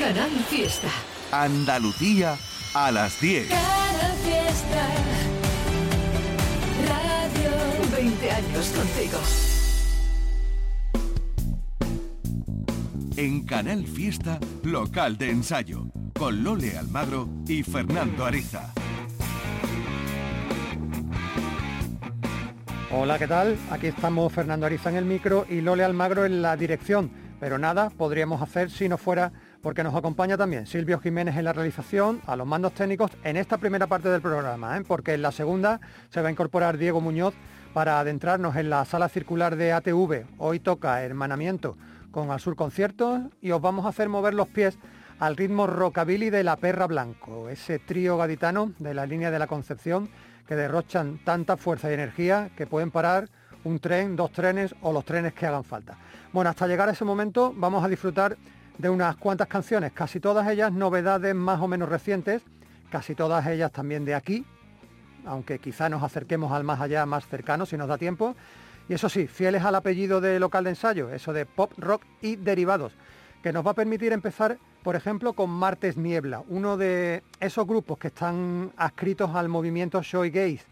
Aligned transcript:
Canal 0.00 0.30
Fiesta. 0.48 0.88
Andalucía 1.30 2.34
a 2.72 2.90
las 2.90 3.20
10. 3.20 3.48
Canal 3.48 4.16
Fiesta. 4.24 4.88
Radio 6.88 7.50
20 7.94 8.30
años 8.30 8.68
contigo. 8.70 9.18
En 13.18 13.44
Canal 13.44 13.86
Fiesta, 13.86 14.40
local 14.62 15.18
de 15.18 15.32
ensayo, 15.32 15.84
con 16.18 16.44
Lole 16.44 16.78
Almagro 16.78 17.28
y 17.46 17.62
Fernando 17.62 18.24
Ariza. 18.24 18.72
Hola, 22.90 23.18
¿qué 23.18 23.28
tal? 23.28 23.58
Aquí 23.70 23.88
estamos 23.88 24.32
Fernando 24.32 24.64
Ariza 24.64 24.88
en 24.88 24.96
el 24.96 25.04
micro 25.04 25.44
y 25.46 25.60
Lole 25.60 25.84
Almagro 25.84 26.24
en 26.24 26.40
la 26.40 26.56
dirección. 26.56 27.10
Pero 27.38 27.58
nada 27.58 27.90
podríamos 27.90 28.40
hacer 28.40 28.70
si 28.70 28.88
no 28.88 28.98
fuera 28.98 29.32
porque 29.62 29.84
nos 29.84 29.94
acompaña 29.94 30.36
también 30.36 30.66
Silvio 30.66 30.98
Jiménez 30.98 31.36
en 31.36 31.44
la 31.44 31.52
realización, 31.52 32.20
a 32.26 32.36
los 32.36 32.46
mandos 32.46 32.72
técnicos 32.72 33.10
en 33.24 33.36
esta 33.36 33.58
primera 33.58 33.86
parte 33.86 34.08
del 34.08 34.22
programa, 34.22 34.76
¿eh? 34.76 34.82
porque 34.86 35.14
en 35.14 35.22
la 35.22 35.32
segunda 35.32 35.80
se 36.08 36.22
va 36.22 36.28
a 36.28 36.30
incorporar 36.30 36.78
Diego 36.78 37.00
Muñoz 37.00 37.34
para 37.74 38.00
adentrarnos 38.00 38.56
en 38.56 38.70
la 38.70 38.84
sala 38.84 39.08
circular 39.08 39.56
de 39.56 39.72
ATV. 39.72 40.26
Hoy 40.38 40.60
toca 40.60 41.02
Hermanamiento 41.02 41.76
con 42.10 42.30
Al 42.30 42.40
Sur 42.40 42.56
Conciertos 42.56 43.20
y 43.40 43.50
os 43.50 43.60
vamos 43.60 43.86
a 43.86 43.90
hacer 43.90 44.08
mover 44.08 44.34
los 44.34 44.48
pies 44.48 44.78
al 45.18 45.36
ritmo 45.36 45.66
rockabilly 45.66 46.30
de 46.30 46.42
La 46.42 46.56
Perra 46.56 46.86
Blanco, 46.86 47.48
ese 47.50 47.78
trío 47.78 48.16
gaditano 48.16 48.72
de 48.78 48.94
la 48.94 49.06
línea 49.06 49.30
de 49.30 49.38
la 49.38 49.46
Concepción 49.46 50.08
que 50.48 50.56
derrochan 50.56 51.20
tanta 51.24 51.56
fuerza 51.56 51.90
y 51.90 51.94
energía 51.94 52.50
que 52.56 52.66
pueden 52.66 52.90
parar 52.90 53.28
un 53.62 53.78
tren, 53.78 54.16
dos 54.16 54.32
trenes 54.32 54.74
o 54.80 54.92
los 54.92 55.04
trenes 55.04 55.34
que 55.34 55.46
hagan 55.46 55.64
falta. 55.64 55.98
Bueno, 56.32 56.48
hasta 56.50 56.66
llegar 56.66 56.88
a 56.88 56.92
ese 56.92 57.04
momento 57.04 57.52
vamos 57.54 57.84
a 57.84 57.88
disfrutar 57.88 58.36
de 58.80 58.88
unas 58.88 59.16
cuantas 59.16 59.46
canciones, 59.46 59.92
casi 59.92 60.20
todas 60.20 60.48
ellas 60.48 60.72
novedades 60.72 61.34
más 61.34 61.60
o 61.60 61.68
menos 61.68 61.88
recientes, 61.88 62.42
casi 62.90 63.14
todas 63.14 63.46
ellas 63.46 63.70
también 63.70 64.04
de 64.04 64.14
aquí, 64.14 64.44
aunque 65.26 65.58
quizá 65.58 65.88
nos 65.88 66.02
acerquemos 66.02 66.50
al 66.52 66.64
más 66.64 66.80
allá 66.80 67.04
más 67.04 67.26
cercano 67.26 67.66
si 67.66 67.76
nos 67.76 67.88
da 67.88 67.98
tiempo. 67.98 68.34
Y 68.88 68.94
eso 68.94 69.08
sí, 69.08 69.26
fieles 69.26 69.64
al 69.64 69.74
apellido 69.74 70.20
de 70.20 70.40
local 70.40 70.64
de 70.64 70.70
ensayo, 70.70 71.10
eso 71.10 71.32
de 71.32 71.46
pop, 71.46 71.72
rock 71.76 72.04
y 72.22 72.36
derivados, 72.36 72.92
que 73.42 73.52
nos 73.52 73.64
va 73.66 73.72
a 73.72 73.74
permitir 73.74 74.12
empezar, 74.12 74.58
por 74.82 74.96
ejemplo, 74.96 75.34
con 75.34 75.50
Martes 75.50 75.96
Niebla, 75.96 76.42
uno 76.48 76.76
de 76.76 77.22
esos 77.38 77.66
grupos 77.66 77.98
que 77.98 78.08
están 78.08 78.72
adscritos 78.76 79.34
al 79.34 79.48
movimiento 79.48 80.00
Gaze, 80.00 80.64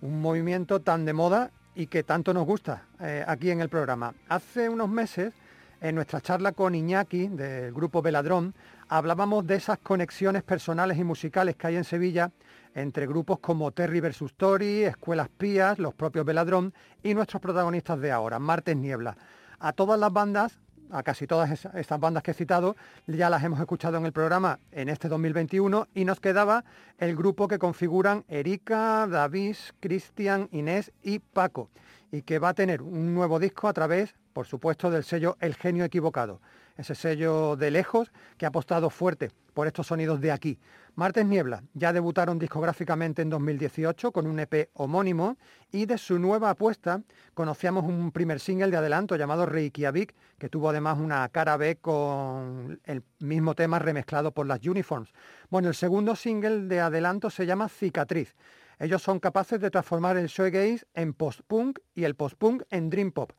un 0.00 0.22
movimiento 0.22 0.80
tan 0.80 1.04
de 1.04 1.12
moda 1.12 1.50
y 1.74 1.88
que 1.88 2.04
tanto 2.04 2.32
nos 2.32 2.46
gusta 2.46 2.84
eh, 3.00 3.24
aquí 3.26 3.50
en 3.50 3.60
el 3.60 3.68
programa. 3.68 4.14
Hace 4.28 4.68
unos 4.68 4.88
meses 4.88 5.34
en 5.80 5.94
nuestra 5.94 6.20
charla 6.20 6.52
con 6.52 6.74
Iñaki 6.74 7.28
del 7.28 7.72
grupo 7.72 8.02
Veladrón 8.02 8.54
hablábamos 8.88 9.46
de 9.46 9.56
esas 9.56 9.78
conexiones 9.78 10.42
personales 10.42 10.98
y 10.98 11.04
musicales 11.04 11.56
que 11.56 11.68
hay 11.68 11.76
en 11.76 11.84
Sevilla 11.84 12.30
entre 12.74 13.06
grupos 13.06 13.38
como 13.40 13.72
Terry 13.72 14.00
vs. 14.00 14.34
Tori, 14.36 14.84
Escuelas 14.84 15.28
Pías, 15.28 15.78
los 15.78 15.94
propios 15.94 16.24
Veladrón 16.24 16.72
y 17.02 17.14
nuestros 17.14 17.40
protagonistas 17.40 18.00
de 18.00 18.12
ahora, 18.12 18.38
Martes 18.38 18.76
Niebla. 18.76 19.16
A 19.58 19.72
todas 19.72 19.98
las 19.98 20.12
bandas, 20.12 20.58
a 20.92 21.02
casi 21.02 21.26
todas 21.26 21.64
estas 21.74 22.00
bandas 22.00 22.22
que 22.22 22.32
he 22.32 22.34
citado, 22.34 22.76
ya 23.06 23.30
las 23.30 23.42
hemos 23.44 23.60
escuchado 23.60 23.98
en 23.98 24.06
el 24.06 24.12
programa 24.12 24.58
en 24.72 24.88
este 24.88 25.08
2021 25.08 25.88
y 25.94 26.04
nos 26.04 26.20
quedaba 26.20 26.64
el 26.98 27.16
grupo 27.16 27.48
que 27.48 27.58
configuran 27.58 28.24
Erika, 28.28 29.06
David, 29.06 29.56
Cristian, 29.80 30.48
Inés 30.52 30.92
y 31.02 31.18
Paco 31.18 31.70
y 32.12 32.22
que 32.22 32.38
va 32.38 32.50
a 32.50 32.54
tener 32.54 32.82
un 32.82 33.14
nuevo 33.14 33.38
disco 33.38 33.68
a 33.68 33.72
través 33.72 34.14
por 34.32 34.46
supuesto, 34.46 34.90
del 34.90 35.04
sello 35.04 35.36
El 35.40 35.54
Genio 35.54 35.84
Equivocado, 35.84 36.40
ese 36.76 36.94
sello 36.94 37.56
de 37.56 37.70
lejos 37.70 38.12
que 38.38 38.46
ha 38.46 38.48
apostado 38.48 38.90
fuerte 38.90 39.30
por 39.60 39.66
estos 39.66 39.88
sonidos 39.88 40.22
de 40.22 40.32
aquí. 40.32 40.58
Martes 40.94 41.26
Niebla 41.26 41.62
ya 41.74 41.92
debutaron 41.92 42.38
discográficamente 42.38 43.20
en 43.20 43.28
2018 43.28 44.10
con 44.10 44.26
un 44.26 44.40
EP 44.40 44.70
homónimo 44.72 45.36
y 45.70 45.84
de 45.84 45.98
su 45.98 46.18
nueva 46.18 46.48
apuesta 46.48 47.02
conocíamos 47.34 47.84
un 47.84 48.10
primer 48.10 48.40
single 48.40 48.70
de 48.70 48.78
adelanto 48.78 49.16
llamado 49.16 49.44
Reykjavik, 49.44 50.14
que 50.38 50.48
tuvo 50.48 50.70
además 50.70 50.98
una 50.98 51.28
cara 51.28 51.58
B 51.58 51.76
con 51.76 52.80
el 52.84 53.02
mismo 53.18 53.54
tema 53.54 53.78
remezclado 53.78 54.32
por 54.32 54.46
las 54.46 54.66
Uniforms. 54.66 55.12
Bueno, 55.50 55.68
el 55.68 55.74
segundo 55.74 56.16
single 56.16 56.62
de 56.62 56.80
adelanto 56.80 57.28
se 57.28 57.44
llama 57.44 57.68
Cicatriz. 57.68 58.34
Ellos 58.78 59.02
son 59.02 59.20
capaces 59.20 59.60
de 59.60 59.70
transformar 59.70 60.16
el 60.16 60.28
shoegaze 60.28 60.86
en 60.94 61.12
post-punk 61.12 61.80
y 61.94 62.04
el 62.04 62.14
post-punk 62.14 62.62
en 62.70 62.88
dream 62.88 63.12
pop. 63.12 63.32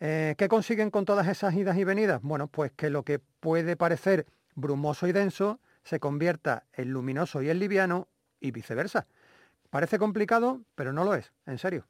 Eh, 0.00 0.34
¿Qué 0.38 0.48
consiguen 0.48 0.90
con 0.90 1.04
todas 1.04 1.28
esas 1.28 1.54
idas 1.54 1.76
y 1.76 1.84
venidas? 1.84 2.22
Bueno, 2.22 2.46
pues 2.46 2.72
que 2.72 2.88
lo 2.88 3.02
que 3.02 3.18
puede 3.18 3.76
parecer 3.76 4.24
brumoso 4.60 5.06
y 5.06 5.12
denso 5.12 5.60
se 5.84 6.00
convierta 6.00 6.66
en 6.72 6.90
luminoso 6.90 7.42
y 7.42 7.50
en 7.50 7.58
liviano 7.58 8.08
y 8.40 8.50
viceversa. 8.50 9.06
Parece 9.70 9.98
complicado, 9.98 10.62
pero 10.74 10.92
no 10.92 11.04
lo 11.04 11.14
es, 11.14 11.32
en 11.46 11.58
serio. 11.58 11.86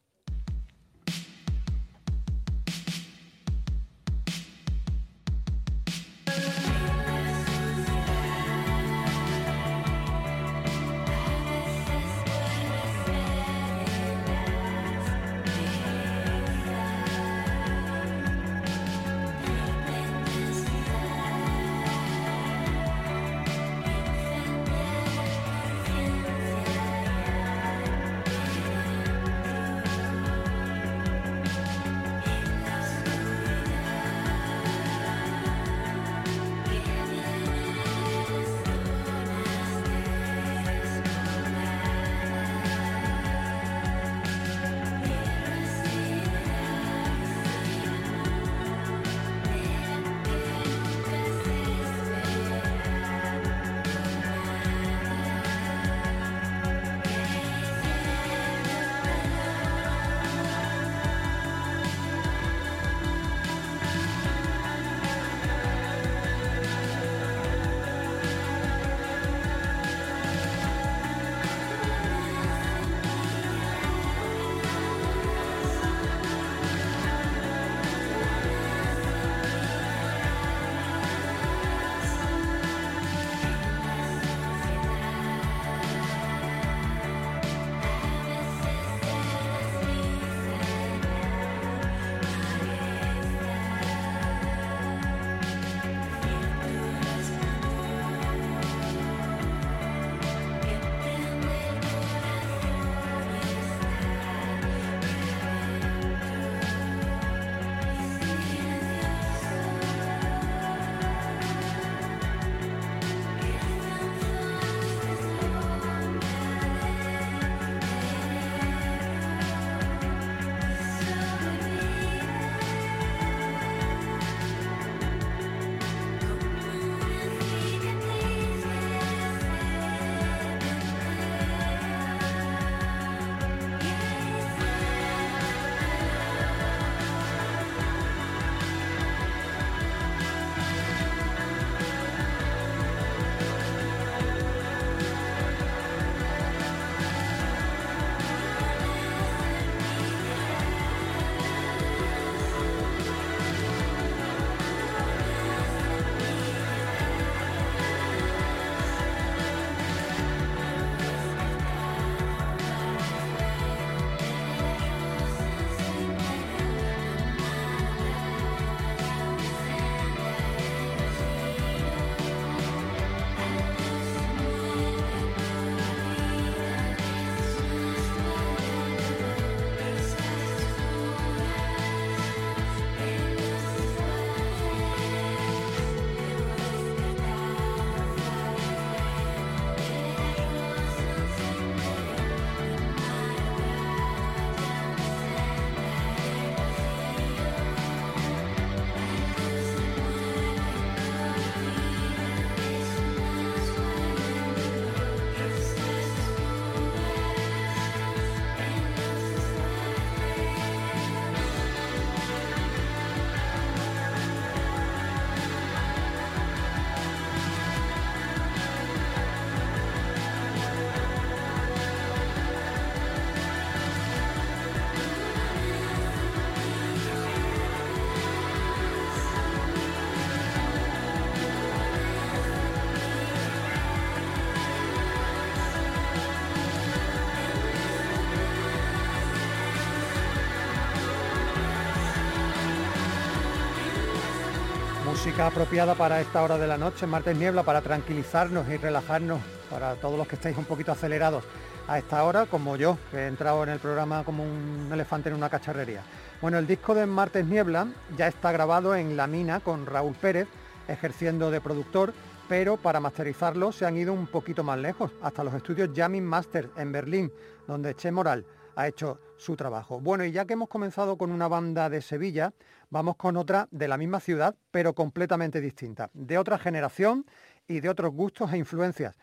Música 245.38 245.54
apropiada 245.54 245.94
para 245.94 246.20
esta 246.20 246.42
hora 246.42 246.58
de 246.58 246.66
la 246.66 246.76
noche, 246.76 247.06
martes 247.06 247.36
niebla, 247.36 247.62
para 247.62 247.80
tranquilizarnos 247.80 248.68
y 248.68 248.76
relajarnos, 248.76 249.40
para 249.70 249.94
todos 249.94 250.18
los 250.18 250.26
que 250.26 250.34
estáis 250.34 250.58
un 250.58 250.64
poquito 250.64 250.90
acelerados 250.90 251.44
a 251.86 251.96
esta 251.96 252.24
hora, 252.24 252.46
como 252.46 252.74
yo, 252.74 252.98
que 253.12 253.18
he 253.18 253.26
entrado 253.28 253.62
en 253.62 253.68
el 253.68 253.78
programa 253.78 254.24
como 254.24 254.42
un 254.42 254.88
elefante 254.92 255.28
en 255.28 255.36
una 255.36 255.48
cacharrería. 255.48 256.02
Bueno, 256.42 256.58
el 256.58 256.66
disco 256.66 256.92
de 256.92 257.06
Martes 257.06 257.46
Niebla 257.46 257.86
ya 258.16 258.26
está 258.26 258.50
grabado 258.50 258.96
en 258.96 259.16
La 259.16 259.28
Mina 259.28 259.60
con 259.60 259.86
Raúl 259.86 260.16
Pérez, 260.16 260.48
ejerciendo 260.88 261.52
de 261.52 261.60
productor, 261.60 262.14
pero 262.48 262.76
para 262.76 262.98
masterizarlo 262.98 263.70
se 263.70 263.86
han 263.86 263.96
ido 263.96 264.12
un 264.12 264.26
poquito 264.26 264.64
más 264.64 264.78
lejos, 264.80 265.12
hasta 265.22 265.44
los 265.44 265.54
estudios 265.54 265.90
Jamming 265.94 266.24
Master 266.24 266.68
en 266.76 266.90
Berlín, 266.90 267.32
donde 267.68 267.94
Che 267.94 268.10
Moral 268.10 268.44
ha 268.78 268.86
hecho 268.86 269.18
su 269.38 269.56
trabajo. 269.56 270.00
Bueno, 270.00 270.24
y 270.24 270.30
ya 270.30 270.44
que 270.44 270.52
hemos 270.52 270.68
comenzado 270.68 271.18
con 271.18 271.32
una 271.32 271.48
banda 271.48 271.90
de 271.90 272.00
Sevilla, 272.00 272.54
vamos 272.90 273.16
con 273.16 273.36
otra 273.36 273.66
de 273.72 273.88
la 273.88 273.98
misma 273.98 274.20
ciudad, 274.20 274.54
pero 274.70 274.94
completamente 274.94 275.60
distinta, 275.60 276.10
de 276.14 276.38
otra 276.38 276.58
generación 276.58 277.26
y 277.66 277.80
de 277.80 277.88
otros 277.88 278.12
gustos 278.12 278.52
e 278.52 278.56
influencias. 278.56 279.18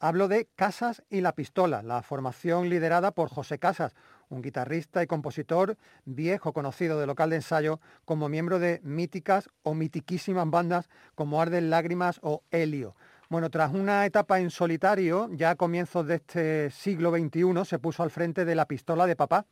Hablo 0.00 0.28
de 0.28 0.48
Casas 0.56 1.02
y 1.10 1.20
la 1.20 1.34
Pistola, 1.34 1.82
la 1.82 2.02
formación 2.02 2.70
liderada 2.70 3.10
por 3.10 3.28
José 3.28 3.58
Casas, 3.58 3.94
un 4.30 4.40
guitarrista 4.40 5.02
y 5.02 5.06
compositor 5.06 5.76
viejo 6.06 6.54
conocido 6.54 6.98
de 6.98 7.06
local 7.06 7.28
de 7.28 7.36
ensayo 7.36 7.80
como 8.06 8.30
miembro 8.30 8.58
de 8.58 8.80
míticas 8.82 9.50
o 9.62 9.74
mitiquísimas 9.74 10.48
bandas 10.48 10.88
como 11.14 11.42
Arden 11.42 11.68
Lágrimas 11.68 12.18
o 12.22 12.42
Helio. 12.50 12.96
Bueno, 13.28 13.50
tras 13.50 13.72
una 13.74 14.06
etapa 14.06 14.38
en 14.38 14.50
solitario, 14.50 15.28
ya 15.32 15.50
a 15.50 15.56
comienzos 15.56 16.06
de 16.06 16.14
este 16.14 16.70
siglo 16.70 17.10
XXI, 17.10 17.64
se 17.64 17.80
puso 17.80 18.04
al 18.04 18.10
frente 18.12 18.44
de 18.44 18.54
la 18.54 18.66
pistola 18.66 19.04
de 19.04 19.16
papá, 19.16 19.46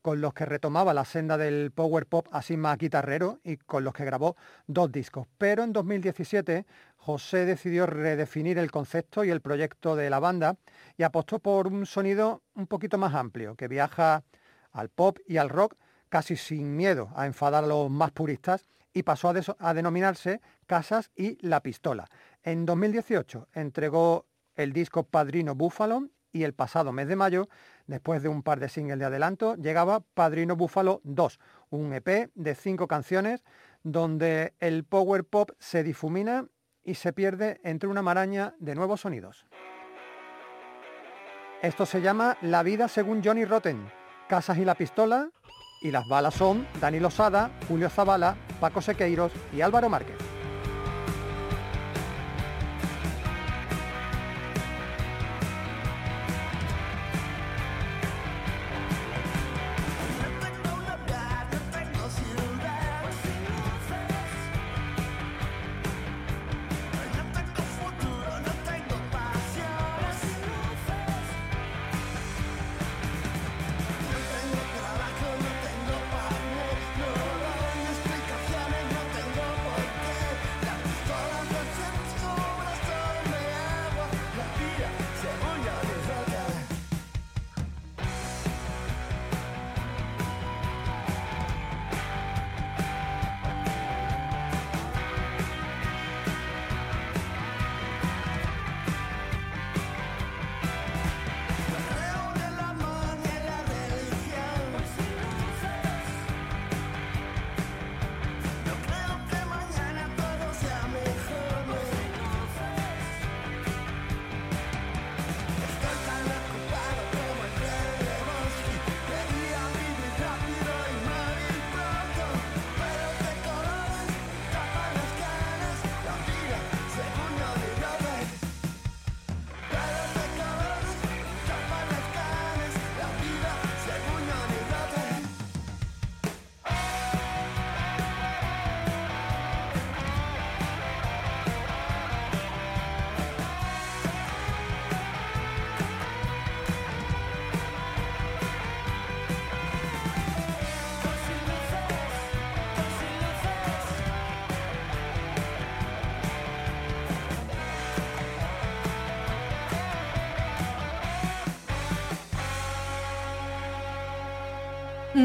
con 0.00 0.20
los 0.20 0.32
que 0.32 0.46
retomaba 0.46 0.94
la 0.94 1.04
senda 1.04 1.36
del 1.36 1.72
power 1.72 2.06
pop 2.06 2.28
así 2.30 2.56
más 2.56 2.78
guitarrero 2.78 3.40
y 3.42 3.56
con 3.56 3.82
los 3.82 3.94
que 3.94 4.04
grabó 4.04 4.36
dos 4.68 4.92
discos. 4.92 5.26
Pero 5.38 5.64
en 5.64 5.72
2017 5.72 6.66
José 6.98 7.46
decidió 7.46 7.86
redefinir 7.86 8.58
el 8.58 8.70
concepto 8.70 9.24
y 9.24 9.30
el 9.30 9.40
proyecto 9.40 9.96
de 9.96 10.08
la 10.08 10.20
banda 10.20 10.54
y 10.96 11.02
apostó 11.02 11.40
por 11.40 11.66
un 11.66 11.86
sonido 11.86 12.42
un 12.54 12.68
poquito 12.68 12.96
más 12.96 13.16
amplio, 13.16 13.56
que 13.56 13.66
viaja 13.66 14.22
al 14.70 14.88
pop 14.88 15.18
y 15.26 15.38
al 15.38 15.48
rock 15.48 15.74
casi 16.08 16.36
sin 16.36 16.76
miedo 16.76 17.10
a 17.16 17.26
enfadar 17.26 17.64
a 17.64 17.66
los 17.66 17.90
más 17.90 18.12
puristas 18.12 18.66
y 18.92 19.02
pasó 19.02 19.30
a, 19.30 19.34
a 19.58 19.74
denominarse 19.74 20.40
Casas 20.66 21.10
y 21.16 21.38
La 21.46 21.60
Pistola. 21.60 22.08
En 22.42 22.66
2018 22.66 23.48
entregó 23.54 24.26
el 24.54 24.72
disco 24.72 25.04
Padrino 25.04 25.54
Búfalo 25.54 26.08
y 26.32 26.44
el 26.44 26.54
pasado 26.54 26.92
mes 26.92 27.08
de 27.08 27.16
mayo 27.16 27.48
Después 27.90 28.22
de 28.22 28.28
un 28.28 28.44
par 28.44 28.60
de 28.60 28.68
singles 28.68 29.00
de 29.00 29.04
adelanto, 29.04 29.56
llegaba 29.56 29.98
Padrino 30.14 30.54
Búfalo 30.54 31.00
2, 31.02 31.40
un 31.70 31.92
EP 31.92 32.30
de 32.36 32.54
cinco 32.54 32.86
canciones 32.86 33.42
donde 33.82 34.54
el 34.60 34.84
power 34.84 35.24
pop 35.24 35.50
se 35.58 35.82
difumina 35.82 36.46
y 36.84 36.94
se 36.94 37.12
pierde 37.12 37.60
entre 37.64 37.88
una 37.88 38.00
maraña 38.00 38.54
de 38.60 38.76
nuevos 38.76 39.00
sonidos. 39.00 39.44
Esto 41.62 41.84
se 41.84 42.00
llama 42.00 42.38
La 42.42 42.62
vida 42.62 42.86
según 42.86 43.24
Johnny 43.24 43.44
Rotten, 43.44 43.90
Casas 44.28 44.58
y 44.58 44.64
la 44.64 44.76
Pistola, 44.76 45.30
y 45.82 45.90
las 45.90 46.06
balas 46.06 46.34
son 46.34 46.68
Dani 46.80 47.00
Losada, 47.00 47.50
Julio 47.66 47.90
Zavala, 47.90 48.36
Paco 48.60 48.80
Sequeiros 48.80 49.32
y 49.52 49.62
Álvaro 49.62 49.88
Márquez. 49.88 50.29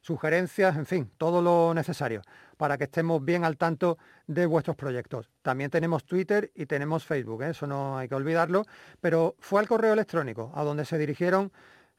sugerencias, 0.00 0.76
en 0.76 0.86
fin, 0.86 1.10
todo 1.18 1.42
lo 1.42 1.74
necesario 1.74 2.22
para 2.56 2.78
que 2.78 2.84
estemos 2.84 3.24
bien 3.24 3.44
al 3.44 3.56
tanto 3.56 3.98
de 4.28 4.46
vuestros 4.46 4.76
proyectos. 4.76 5.28
También 5.42 5.72
tenemos 5.72 6.04
Twitter 6.04 6.52
y 6.54 6.66
tenemos 6.66 7.04
Facebook, 7.04 7.42
¿eh? 7.42 7.50
eso 7.50 7.66
no 7.66 7.98
hay 7.98 8.08
que 8.08 8.14
olvidarlo, 8.14 8.64
pero 9.00 9.34
fue 9.40 9.58
al 9.58 9.66
correo 9.66 9.92
electrónico 9.92 10.52
a 10.54 10.62
donde 10.62 10.84
se 10.84 10.96
dirigieron 10.96 11.50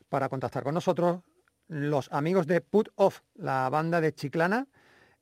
para 0.07 0.29
contactar 0.29 0.63
con 0.63 0.75
nosotros 0.75 1.19
los 1.67 2.07
amigos 2.13 2.47
de 2.47 2.61
Put 2.61 2.87
Off, 2.95 3.19
la 3.35 3.69
banda 3.69 3.99
de 3.99 4.13
Chiclana, 4.13 4.69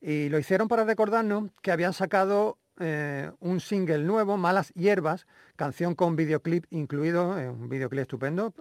y 0.02 0.30
lo 0.30 0.40
hicieron 0.40 0.68
para 0.68 0.84
recordarnos 0.84 1.52
que 1.62 1.72
habían 1.72 1.94
sacado 1.94 2.58
eh, 2.80 3.32
un 3.40 3.60
single 3.60 4.00
nuevo, 4.00 4.38
Malas 4.38 4.72
Hierbas, 4.76 5.26
canción 5.56 5.96
con 5.96 6.16
videoclip 6.16 6.66
incluido, 6.70 7.40
eh, 7.40 7.50
un 7.50 7.70
videoclip 7.70 8.02
estupendo, 8.02 8.54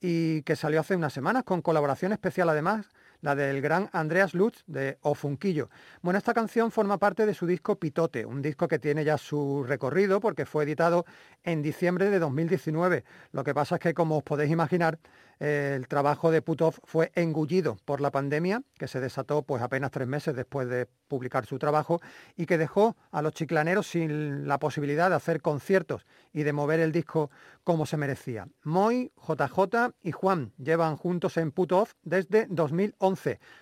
y 0.00 0.42
que 0.42 0.56
salió 0.56 0.80
hace 0.80 0.96
unas 0.96 1.12
semanas 1.12 1.44
con 1.44 1.62
colaboración 1.62 2.12
especial 2.12 2.48
además, 2.48 2.86
la 3.22 3.34
del 3.34 3.62
gran 3.62 3.88
Andreas 3.92 4.34
Lutz 4.34 4.62
de 4.66 4.98
Ofunquillo. 5.00 5.70
Bueno, 6.02 6.18
esta 6.18 6.34
canción 6.34 6.70
forma 6.70 6.98
parte 6.98 7.24
de 7.24 7.32
su 7.32 7.46
disco 7.46 7.76
Pitote, 7.76 8.26
un 8.26 8.42
disco 8.42 8.68
que 8.68 8.78
tiene 8.78 9.04
ya 9.04 9.16
su 9.16 9.64
recorrido 9.64 10.20
porque 10.20 10.44
fue 10.44 10.64
editado 10.64 11.06
en 11.42 11.62
diciembre 11.62 12.10
de 12.10 12.18
2019. 12.18 13.04
Lo 13.32 13.44
que 13.44 13.54
pasa 13.54 13.76
es 13.76 13.80
que, 13.80 13.94
como 13.94 14.18
os 14.18 14.22
podéis 14.22 14.50
imaginar, 14.50 14.98
el 15.38 15.88
trabajo 15.88 16.30
de 16.30 16.40
Putov 16.40 16.74
fue 16.84 17.10
engullido 17.16 17.76
por 17.84 18.00
la 18.00 18.12
pandemia, 18.12 18.62
que 18.78 18.86
se 18.86 19.00
desató 19.00 19.42
pues 19.42 19.60
apenas 19.60 19.90
tres 19.90 20.06
meses 20.06 20.36
después 20.36 20.68
de 20.68 20.86
publicar 21.08 21.46
su 21.46 21.58
trabajo 21.58 22.00
y 22.36 22.46
que 22.46 22.58
dejó 22.58 22.96
a 23.10 23.22
los 23.22 23.34
chiclaneros 23.34 23.88
sin 23.88 24.46
la 24.46 24.58
posibilidad 24.58 25.10
de 25.10 25.16
hacer 25.16 25.42
conciertos 25.42 26.06
y 26.32 26.44
de 26.44 26.52
mover 26.52 26.78
el 26.78 26.92
disco 26.92 27.30
como 27.64 27.86
se 27.86 27.96
merecía. 27.96 28.46
Moy, 28.62 29.12
JJ 29.16 29.94
y 30.02 30.12
Juan 30.12 30.52
llevan 30.58 30.96
juntos 30.96 31.36
en 31.36 31.50
Putov 31.50 31.88
desde 32.04 32.46
2011. 32.48 33.11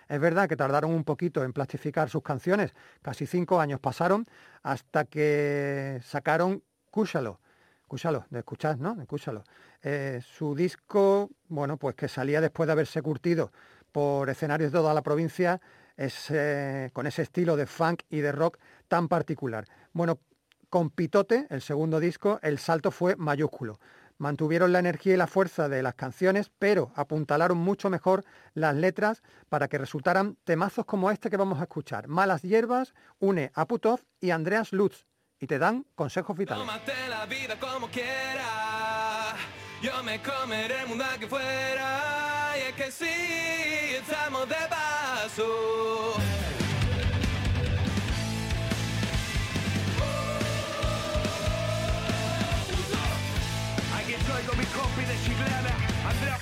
Es 0.08 0.20
verdad 0.20 0.48
que 0.48 0.56
tardaron 0.56 0.92
un 0.92 1.04
poquito 1.04 1.44
en 1.44 1.52
plastificar 1.52 2.08
sus 2.08 2.22
canciones, 2.22 2.74
casi 3.02 3.26
cinco 3.26 3.60
años 3.60 3.80
pasaron, 3.80 4.26
hasta 4.62 5.04
que 5.04 6.00
sacaron 6.04 6.62
Escúchalo. 6.90 7.38
Escúchalo, 7.82 8.26
de 8.30 8.40
escuchar, 8.40 8.78
¿no? 8.78 8.96
Eh, 9.82 10.20
su 10.24 10.56
disco, 10.56 11.30
bueno, 11.48 11.76
pues 11.76 11.94
que 11.94 12.08
salía 12.08 12.40
después 12.40 12.66
de 12.66 12.72
haberse 12.72 13.00
curtido 13.00 13.52
por 13.92 14.28
escenarios 14.28 14.72
de 14.72 14.78
toda 14.78 14.92
la 14.92 15.02
provincia, 15.02 15.60
con 16.92 17.06
ese 17.06 17.22
estilo 17.22 17.56
de 17.56 17.66
funk 17.66 18.02
y 18.08 18.20
de 18.20 18.32
rock 18.32 18.58
tan 18.88 19.06
particular. 19.06 19.66
Bueno, 19.92 20.18
con 20.68 20.90
Pitote, 20.90 21.46
el 21.48 21.62
segundo 21.62 22.00
disco, 22.00 22.40
el 22.42 22.58
salto 22.58 22.90
fue 22.90 23.14
mayúsculo. 23.14 23.78
Mantuvieron 24.20 24.70
la 24.70 24.80
energía 24.80 25.14
y 25.14 25.16
la 25.16 25.26
fuerza 25.26 25.70
de 25.70 25.82
las 25.82 25.94
canciones, 25.94 26.50
pero 26.58 26.92
apuntalaron 26.94 27.56
mucho 27.56 27.88
mejor 27.88 28.22
las 28.52 28.76
letras 28.76 29.22
para 29.48 29.66
que 29.66 29.78
resultaran 29.78 30.36
temazos 30.44 30.84
como 30.84 31.10
este 31.10 31.30
que 31.30 31.38
vamos 31.38 31.58
a 31.58 31.62
escuchar. 31.62 32.06
Malas 32.06 32.42
hierbas 32.42 32.92
une 33.18 33.50
a 33.54 33.66
Putov 33.66 34.00
y 34.20 34.30
Andreas 34.30 34.74
Lutz 34.74 35.06
y 35.38 35.46
te 35.46 35.58
dan 35.58 35.86
consejos 35.94 36.36
vitales. 36.36 36.66
Tómate 36.66 36.92
la 37.08 37.24
vida 37.24 37.58
como 37.58 37.88
fuera, 41.26 42.52
y 42.58 42.72
que 42.74 42.90
sí, 42.90 43.94
estamos 43.96 44.46
de 44.50 44.68
paso. 44.68 46.29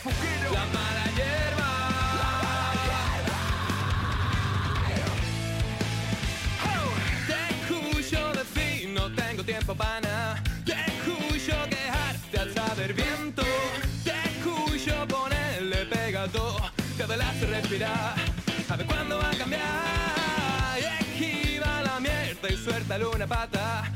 Andrea 0.08 0.14
Fujero. 0.14 0.52
La 0.52 0.66
mala 0.66 1.04
hierba. 1.16 1.70
Te 7.26 7.36
escucho 7.54 8.32
decir, 8.32 8.88
no 8.90 9.14
tengo 9.14 9.44
tiempo 9.44 9.74
para 9.74 10.00
nada. 10.00 10.42
Te 10.64 10.72
escucho 10.72 11.54
quejarte 11.68 12.38
al 12.38 12.54
saber 12.54 12.94
viento. 12.94 13.42
Te 14.04 14.12
escucho 14.12 15.06
ponerle 15.08 15.86
pegato. 15.86 16.56
Te 16.96 17.04
hace 17.04 17.46
respirar. 17.46 18.14
Ver 18.76 18.86
cuándo 18.86 19.18
va 19.18 19.30
a 19.30 19.34
cambiar. 19.36 19.62
Y 20.78 20.84
esquiva 21.04 21.82
la 21.82 22.00
mierda 22.00 22.48
y 22.50 22.56
suéltale 22.56 23.06
una 23.06 23.26
pata. 23.26 23.90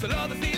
Tú 0.00 0.06
solo 0.06 0.28
decides 0.28 0.52
tú. 0.52 0.57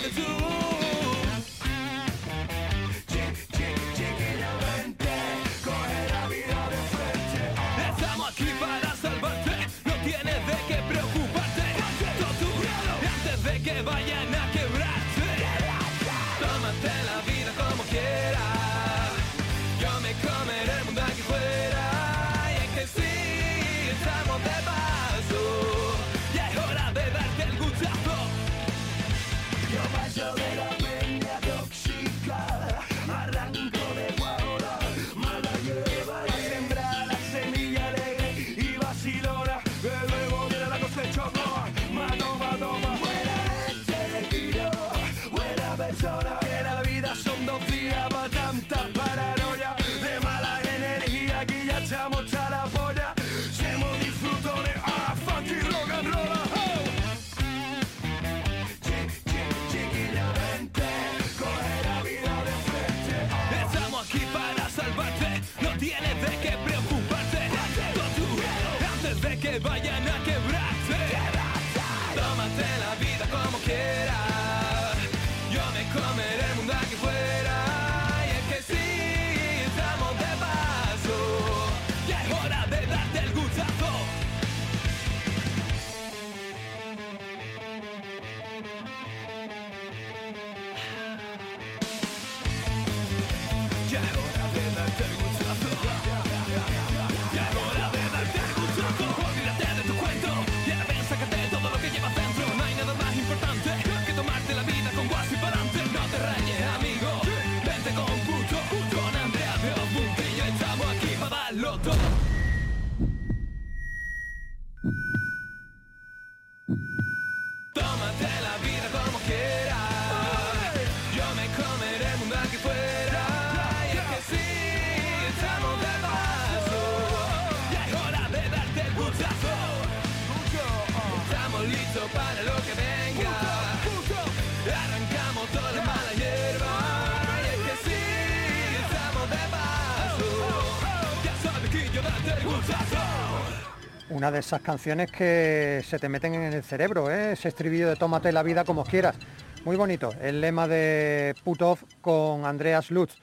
Una 144.09 144.29
de 144.29 144.39
esas 144.39 144.61
canciones 144.61 145.11
que 145.11 145.81
se 145.85 145.97
te 145.97 146.09
meten 146.09 146.33
en 146.35 146.53
el 146.53 146.63
cerebro, 146.63 147.09
¿eh? 147.09 147.31
ese 147.31 147.47
estribillo 147.47 147.87
de 147.87 147.95
tómate 147.95 148.31
la 148.31 148.43
vida 148.43 148.65
como 148.65 148.83
quieras. 148.83 149.15
Muy 149.63 149.77
bonito, 149.77 150.11
el 150.21 150.41
lema 150.41 150.67
de 150.67 151.33
Putov 151.43 151.79
con 152.01 152.45
Andreas 152.45 152.91
Lutz. 152.91 153.15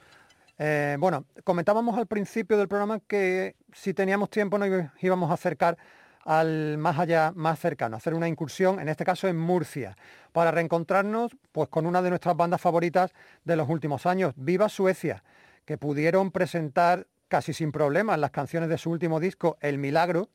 Eh, 0.57 0.97
bueno, 0.99 1.25
comentábamos 1.43 1.97
al 1.97 2.07
principio 2.07 2.57
del 2.57 2.67
programa 2.67 2.99
que 3.07 3.55
si 3.71 3.93
teníamos 3.93 4.29
tiempo 4.29 4.57
nos 4.57 4.89
íbamos 4.99 5.29
a 5.29 5.35
acercar 5.35 5.77
al 6.25 6.77
más 6.77 6.97
allá, 6.99 7.31
más 7.35 7.59
cercano, 7.59 7.97
hacer 7.97 8.13
una 8.13 8.27
incursión, 8.27 8.79
en 8.79 8.89
este 8.89 9.05
caso 9.05 9.27
en 9.27 9.37
Murcia, 9.37 9.95
para 10.31 10.51
reencontrarnos 10.51 11.35
pues, 11.51 11.69
con 11.69 11.85
una 11.85 12.01
de 12.01 12.09
nuestras 12.09 12.35
bandas 12.35 12.61
favoritas 12.61 13.11
de 13.45 13.55
los 13.55 13.69
últimos 13.69 14.05
años, 14.05 14.33
Viva 14.35 14.69
Suecia, 14.69 15.23
que 15.65 15.77
pudieron 15.77 16.31
presentar 16.31 17.07
casi 17.29 17.53
sin 17.53 17.71
problemas 17.71 18.19
las 18.19 18.31
canciones 18.31 18.67
de 18.67 18.77
su 18.77 18.91
último 18.91 19.21
disco, 19.21 19.57
El 19.61 19.77
Milagro, 19.77 20.29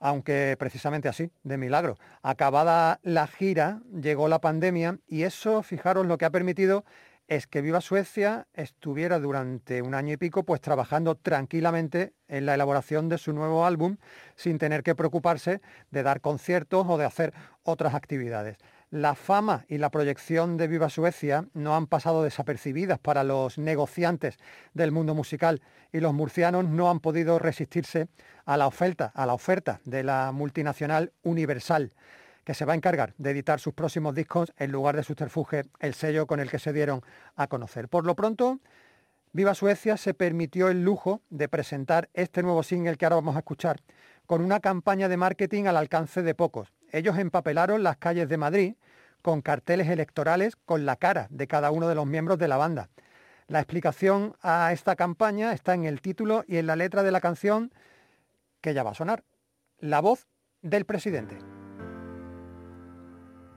aunque 0.00 0.56
precisamente 0.58 1.08
así, 1.08 1.30
de 1.42 1.58
milagro. 1.58 1.98
Acabada 2.22 3.00
la 3.02 3.26
gira, 3.26 3.82
llegó 4.00 4.28
la 4.28 4.40
pandemia 4.40 4.98
y 5.06 5.24
eso, 5.24 5.62
fijaros, 5.62 6.06
lo 6.06 6.18
que 6.18 6.24
ha 6.24 6.30
permitido 6.30 6.84
es 7.26 7.46
que 7.46 7.60
Viva 7.60 7.82
Suecia 7.82 8.46
estuviera 8.54 9.18
durante 9.18 9.82
un 9.82 9.94
año 9.94 10.14
y 10.14 10.16
pico 10.16 10.44
pues 10.44 10.62
trabajando 10.62 11.14
tranquilamente 11.14 12.14
en 12.26 12.46
la 12.46 12.54
elaboración 12.54 13.10
de 13.10 13.18
su 13.18 13.34
nuevo 13.34 13.66
álbum 13.66 13.98
sin 14.34 14.56
tener 14.56 14.82
que 14.82 14.94
preocuparse 14.94 15.60
de 15.90 16.02
dar 16.02 16.22
conciertos 16.22 16.86
o 16.88 16.96
de 16.96 17.04
hacer 17.04 17.34
otras 17.64 17.94
actividades. 17.94 18.56
La 18.90 19.14
fama 19.14 19.66
y 19.68 19.76
la 19.76 19.90
proyección 19.90 20.56
de 20.56 20.66
Viva 20.66 20.88
Suecia 20.88 21.44
no 21.52 21.76
han 21.76 21.86
pasado 21.86 22.22
desapercibidas 22.22 22.98
para 22.98 23.22
los 23.22 23.58
negociantes 23.58 24.38
del 24.72 24.92
mundo 24.92 25.14
musical 25.14 25.60
y 25.92 26.00
los 26.00 26.14
murcianos 26.14 26.64
no 26.64 26.88
han 26.88 27.00
podido 27.00 27.38
resistirse 27.38 28.08
a 28.46 28.56
la 28.56 28.66
oferta, 28.66 29.12
a 29.14 29.26
la 29.26 29.34
oferta 29.34 29.82
de 29.84 30.04
la 30.04 30.32
multinacional 30.32 31.12
Universal, 31.22 31.92
que 32.44 32.54
se 32.54 32.64
va 32.64 32.72
a 32.72 32.76
encargar 32.76 33.12
de 33.18 33.32
editar 33.32 33.60
sus 33.60 33.74
próximos 33.74 34.14
discos 34.14 34.54
en 34.56 34.72
lugar 34.72 34.96
de 34.96 35.02
Susterfuge, 35.02 35.64
el 35.80 35.92
sello 35.92 36.26
con 36.26 36.40
el 36.40 36.50
que 36.50 36.58
se 36.58 36.72
dieron 36.72 37.02
a 37.36 37.46
conocer. 37.46 37.88
Por 37.88 38.06
lo 38.06 38.16
pronto, 38.16 38.58
Viva 39.34 39.52
Suecia 39.54 39.98
se 39.98 40.14
permitió 40.14 40.70
el 40.70 40.82
lujo 40.82 41.20
de 41.28 41.50
presentar 41.50 42.08
este 42.14 42.42
nuevo 42.42 42.62
single 42.62 42.96
que 42.96 43.04
ahora 43.04 43.16
vamos 43.16 43.36
a 43.36 43.40
escuchar 43.40 43.82
con 44.24 44.40
una 44.40 44.60
campaña 44.60 45.10
de 45.10 45.18
marketing 45.18 45.64
al 45.66 45.76
alcance 45.76 46.22
de 46.22 46.34
pocos 46.34 46.72
ellos 46.90 47.18
empapelaron 47.18 47.82
las 47.82 47.96
calles 47.96 48.28
de 48.28 48.36
Madrid 48.36 48.74
con 49.22 49.42
carteles 49.42 49.88
electorales 49.88 50.56
con 50.56 50.86
la 50.86 50.96
cara 50.96 51.26
de 51.30 51.46
cada 51.46 51.70
uno 51.70 51.88
de 51.88 51.94
los 51.94 52.06
miembros 52.06 52.38
de 52.38 52.48
la 52.48 52.56
banda. 52.56 52.88
La 53.46 53.60
explicación 53.60 54.36
a 54.42 54.72
esta 54.72 54.96
campaña 54.96 55.52
está 55.52 55.74
en 55.74 55.84
el 55.84 56.00
título 56.00 56.44
y 56.46 56.58
en 56.58 56.66
la 56.66 56.76
letra 56.76 57.02
de 57.02 57.12
la 57.12 57.20
canción 57.20 57.72
que 58.60 58.74
ya 58.74 58.82
va 58.82 58.90
a 58.90 58.94
sonar. 58.94 59.24
La 59.78 60.00
voz 60.00 60.26
del 60.62 60.84
presidente. 60.84 61.38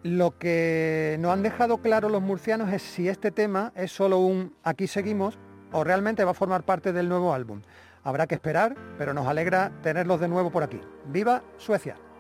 Lo 0.04 0.38
que 0.38 1.18
no 1.20 1.32
han 1.32 1.44
dejado 1.44 1.82
claro 1.82 2.10
los 2.10 2.22
murcianos 2.22 2.74
es 2.74 2.82
si 2.82 3.08
este 3.08 3.32
tema 3.32 3.72
es 3.76 3.92
solo 3.92 4.20
un 4.20 4.56
aquí 4.64 4.88
seguimos 4.88 5.38
o 5.72 5.84
realmente 5.84 6.24
va 6.24 6.32
a 6.32 6.36
formar 6.36 6.64
parte 6.64 6.92
del 6.92 7.08
nuevo 7.08 7.34
álbum. 7.34 7.62
Habrá 8.04 8.26
que 8.26 8.36
esperar, 8.36 8.76
pero 8.98 9.14
nos 9.14 9.28
alegra 9.28 9.72
tenerlos 9.84 10.20
de 10.20 10.28
nuevo 10.28 10.50
por 10.52 10.64
aquí. 10.64 10.82
¡Viva 11.06 11.44
Suecia! 11.58 12.11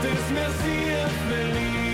antes 0.00 0.30
me 0.30 0.40
hacía 0.40 1.08
feliz. 1.28 1.87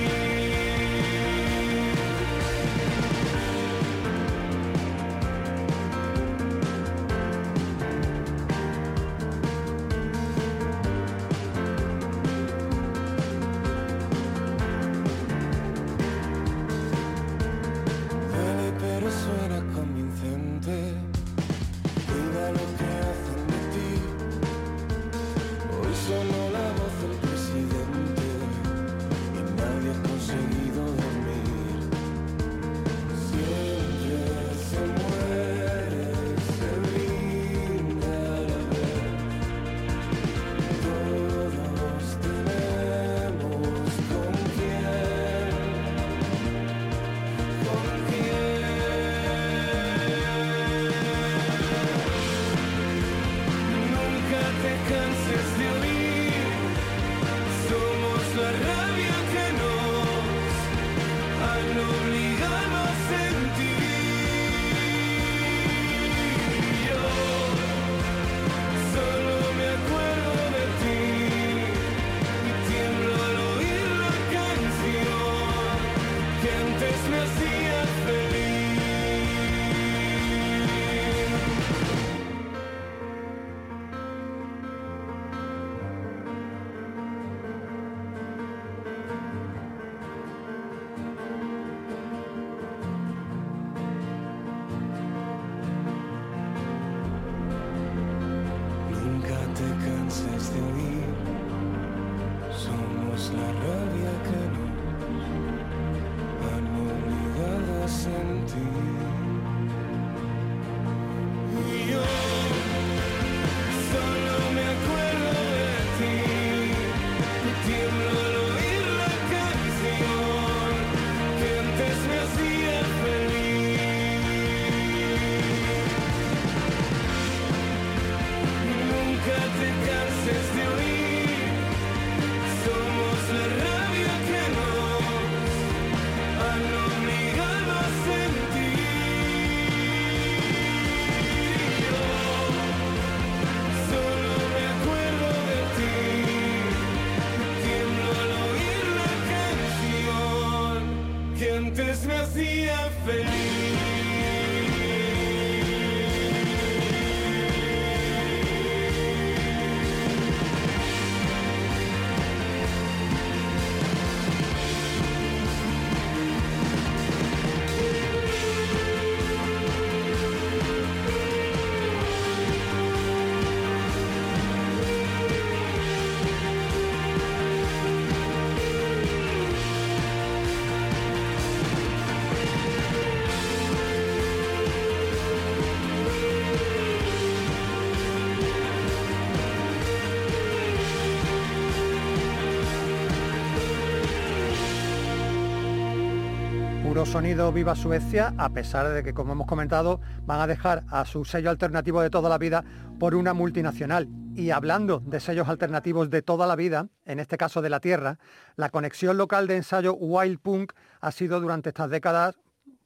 Sonido 197.07 197.53
Viva 197.53 197.75
Suecia, 197.75 198.35
a 198.39 198.51
pesar 198.51 198.89
de 198.89 199.03
que, 199.03 199.13
como 199.13 199.33
hemos 199.33 199.47
comentado, 199.47 200.01
van 200.27 200.41
a 200.41 200.47
dejar 200.47 200.85
a 200.89 201.05
su 201.05 201.25
sello 201.25 201.51
alternativo 201.51 202.01
de 202.01 202.11
toda 202.11 202.29
la 202.29 202.39
vida 202.39 202.65
por 202.99 203.15
una 203.15 203.35
multinacional. 203.35 204.09
Y 204.35 204.51
hablando 204.51 205.01
de 205.01 205.21
sellos 205.21 205.49
alternativos 205.49 206.09
de 206.11 206.23
toda 206.23 206.47
la 206.47 206.57
vida, 206.57 206.89
en 207.05 207.21
este 207.21 207.37
caso 207.37 207.63
de 207.63 207.71
la 207.71 207.81
Tierra, 207.81 208.19
la 208.57 208.71
conexión 208.71 209.19
local 209.19 209.47
de 209.47 209.57
ensayo 209.57 209.95
Wild 209.95 210.41
Punk 210.41 210.73
ha 211.01 211.11
sido 211.11 211.41
durante 211.41 211.69
estas 211.71 211.91
décadas 211.91 212.37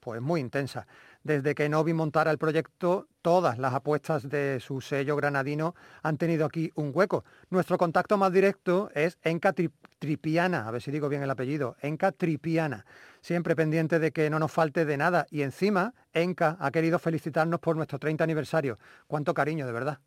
pues 0.01 0.21
muy 0.21 0.41
intensa. 0.41 0.87
Desde 1.29 1.55
que 1.55 1.69
Novi 1.69 1.93
montara 1.93 2.31
el 2.31 2.39
proyecto, 2.39 3.07
todas 3.21 3.59
las 3.59 3.75
apuestas 3.75 4.31
de 4.31 4.61
su 4.61 4.81
sello 4.81 5.15
granadino 5.15 5.75
han 6.03 6.17
tenido 6.17 6.47
aquí 6.47 6.73
un 6.75 6.91
hueco. 6.95 7.23
Nuestro 7.51 7.77
contacto 7.77 8.17
más 8.17 8.33
directo 8.33 8.91
es 8.95 9.19
Enca 9.23 9.53
Tripiana, 9.53 10.67
a 10.67 10.71
ver 10.71 10.81
si 10.81 10.91
digo 10.91 11.11
bien 11.11 11.23
el 11.23 11.31
apellido, 11.31 11.77
Enca 11.83 12.13
Tripiana, 12.13 12.87
siempre 13.21 13.55
pendiente 13.55 13.99
de 13.99 14.11
que 14.11 14.31
no 14.31 14.39
nos 14.39 14.51
falte 14.51 14.87
de 14.87 14.97
nada. 14.97 15.27
Y 15.31 15.43
encima, 15.43 15.93
Enca 16.15 16.57
ha 16.61 16.71
querido 16.71 16.99
felicitarnos 16.99 17.61
por 17.61 17.77
nuestro 17.77 17.99
30 17.99 18.25
aniversario. 18.25 18.79
Cuánto 19.07 19.35
cariño, 19.35 19.67
de 19.67 19.73
verdad. 19.73 19.99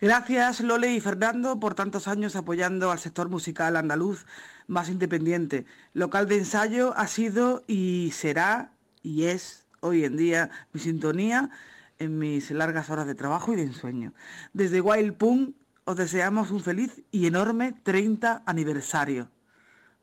Gracias 0.00 0.62
Lole 0.62 0.94
y 0.94 1.00
Fernando 1.00 1.60
por 1.60 1.74
tantos 1.74 2.08
años 2.08 2.36
apoyando 2.36 2.90
al 2.90 2.98
sector 2.98 3.28
musical 3.28 3.76
andaluz 3.76 4.24
más 4.66 4.88
independiente. 4.88 5.66
Local 5.92 6.26
de 6.26 6.38
ensayo 6.38 6.94
ha 6.96 7.06
sido 7.06 7.64
y 7.66 8.12
será 8.14 8.72
y 9.02 9.24
es 9.24 9.61
hoy 9.82 10.04
en 10.04 10.16
día 10.16 10.50
mi 10.72 10.80
sintonía 10.80 11.50
en 11.98 12.18
mis 12.18 12.50
largas 12.50 12.90
horas 12.90 13.06
de 13.06 13.14
trabajo 13.14 13.52
y 13.52 13.56
de 13.56 13.62
ensueño. 13.62 14.12
Desde 14.52 14.80
Wild 14.80 15.16
Punk 15.16 15.54
os 15.84 15.96
deseamos 15.96 16.50
un 16.50 16.60
feliz 16.60 17.02
y 17.10 17.26
enorme 17.26 17.74
30 17.82 18.42
aniversario. 18.46 19.28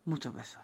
Muchos 0.06 0.34
besos. 0.34 0.62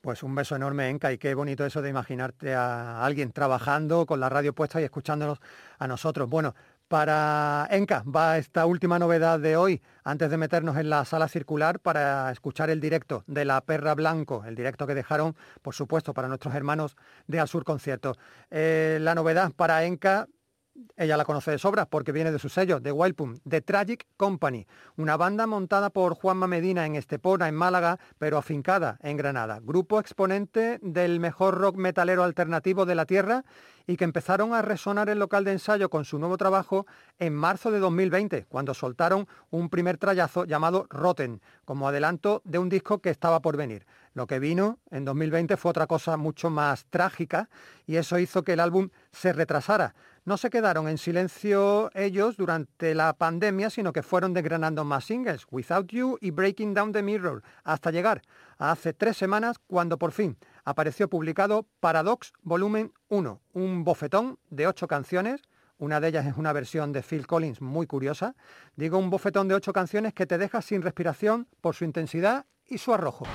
Pues 0.00 0.22
un 0.22 0.36
beso 0.36 0.54
enorme, 0.54 0.88
Enca, 0.88 1.12
y 1.12 1.18
qué 1.18 1.34
bonito 1.34 1.66
eso 1.66 1.82
de 1.82 1.90
imaginarte 1.90 2.54
a 2.54 3.04
alguien 3.04 3.32
trabajando 3.32 4.06
con 4.06 4.20
la 4.20 4.28
radio 4.28 4.54
puesta 4.54 4.80
y 4.80 4.84
escuchándonos 4.84 5.40
a 5.78 5.88
nosotros. 5.88 6.28
Bueno, 6.28 6.54
para 6.88 7.66
Enca 7.70 8.04
va 8.04 8.38
esta 8.38 8.66
última 8.66 8.98
novedad 8.98 9.40
de 9.40 9.56
hoy, 9.56 9.82
antes 10.04 10.30
de 10.30 10.36
meternos 10.36 10.76
en 10.76 10.88
la 10.88 11.04
sala 11.04 11.28
circular 11.28 11.80
para 11.80 12.30
escuchar 12.30 12.70
el 12.70 12.80
directo 12.80 13.24
de 13.26 13.44
La 13.44 13.60
Perra 13.60 13.94
Blanco, 13.94 14.44
el 14.46 14.54
directo 14.54 14.86
que 14.86 14.94
dejaron, 14.94 15.36
por 15.62 15.74
supuesto, 15.74 16.14
para 16.14 16.28
nuestros 16.28 16.54
hermanos 16.54 16.96
de 17.26 17.40
Al 17.40 17.48
Sur 17.48 17.64
Concierto. 17.64 18.16
Eh, 18.50 18.98
la 19.00 19.14
novedad 19.14 19.52
para 19.52 19.84
Enca 19.84 20.28
ella 20.96 21.16
la 21.16 21.24
conoce 21.24 21.50
de 21.50 21.58
sobra 21.58 21.86
porque 21.86 22.12
viene 22.12 22.32
de 22.32 22.38
su 22.38 22.48
sello, 22.48 22.80
de 22.80 22.92
Wildpum, 22.92 23.38
The 23.48 23.60
Tragic 23.60 24.06
Company, 24.16 24.66
una 24.96 25.16
banda 25.16 25.46
montada 25.46 25.90
por 25.90 26.14
Juanma 26.14 26.46
Medina 26.46 26.86
en 26.86 26.96
Estepona, 26.96 27.48
en 27.48 27.54
Málaga, 27.54 27.98
pero 28.18 28.38
afincada 28.38 28.98
en 29.02 29.16
Granada. 29.16 29.60
Grupo 29.62 30.00
exponente 30.00 30.78
del 30.82 31.20
mejor 31.20 31.58
rock 31.58 31.76
metalero 31.76 32.24
alternativo 32.24 32.86
de 32.86 32.94
la 32.94 33.06
tierra 33.06 33.44
y 33.86 33.96
que 33.96 34.04
empezaron 34.04 34.52
a 34.52 34.62
resonar 34.62 35.08
el 35.08 35.18
local 35.18 35.44
de 35.44 35.52
ensayo 35.52 35.88
con 35.90 36.04
su 36.04 36.18
nuevo 36.18 36.36
trabajo 36.36 36.86
en 37.18 37.34
marzo 37.34 37.70
de 37.70 37.78
2020, 37.78 38.46
cuando 38.46 38.74
soltaron 38.74 39.28
un 39.50 39.68
primer 39.68 39.96
trayazo 39.96 40.44
llamado 40.44 40.86
Rotten, 40.90 41.40
como 41.64 41.88
adelanto 41.88 42.42
de 42.44 42.58
un 42.58 42.68
disco 42.68 42.98
que 42.98 43.10
estaba 43.10 43.40
por 43.40 43.56
venir. 43.56 43.86
Lo 44.14 44.26
que 44.26 44.38
vino 44.38 44.78
en 44.90 45.04
2020 45.04 45.56
fue 45.56 45.70
otra 45.70 45.86
cosa 45.86 46.16
mucho 46.16 46.50
más 46.50 46.86
trágica 46.86 47.48
y 47.86 47.96
eso 47.96 48.18
hizo 48.18 48.42
que 48.42 48.54
el 48.54 48.60
álbum 48.60 48.88
se 49.12 49.32
retrasara. 49.32 49.94
No 50.26 50.36
se 50.36 50.50
quedaron 50.50 50.88
en 50.88 50.98
silencio 50.98 51.88
ellos 51.94 52.36
durante 52.36 52.96
la 52.96 53.12
pandemia, 53.12 53.70
sino 53.70 53.92
que 53.92 54.02
fueron 54.02 54.34
desgranando 54.34 54.84
más 54.84 55.04
singles, 55.04 55.46
Without 55.52 55.86
You 55.86 56.18
y 56.20 56.32
Breaking 56.32 56.74
Down 56.74 56.90
the 56.90 57.00
Mirror, 57.00 57.44
hasta 57.62 57.92
llegar 57.92 58.22
a 58.58 58.72
hace 58.72 58.92
tres 58.92 59.16
semanas 59.16 59.60
cuando 59.68 59.98
por 59.98 60.10
fin 60.10 60.36
apareció 60.64 61.08
publicado 61.08 61.68
Paradox 61.78 62.32
Volumen 62.42 62.92
1, 63.06 63.40
un 63.52 63.84
bofetón 63.84 64.40
de 64.50 64.66
ocho 64.66 64.88
canciones, 64.88 65.42
una 65.78 66.00
de 66.00 66.08
ellas 66.08 66.26
es 66.26 66.36
una 66.36 66.52
versión 66.52 66.92
de 66.92 67.04
Phil 67.04 67.28
Collins 67.28 67.62
muy 67.62 67.86
curiosa, 67.86 68.34
digo 68.74 68.98
un 68.98 69.10
bofetón 69.10 69.46
de 69.46 69.54
ocho 69.54 69.72
canciones 69.72 70.12
que 70.12 70.26
te 70.26 70.38
deja 70.38 70.60
sin 70.60 70.82
respiración 70.82 71.46
por 71.60 71.76
su 71.76 71.84
intensidad 71.84 72.46
y 72.66 72.78
su 72.78 72.92
arrojo. 72.92 73.26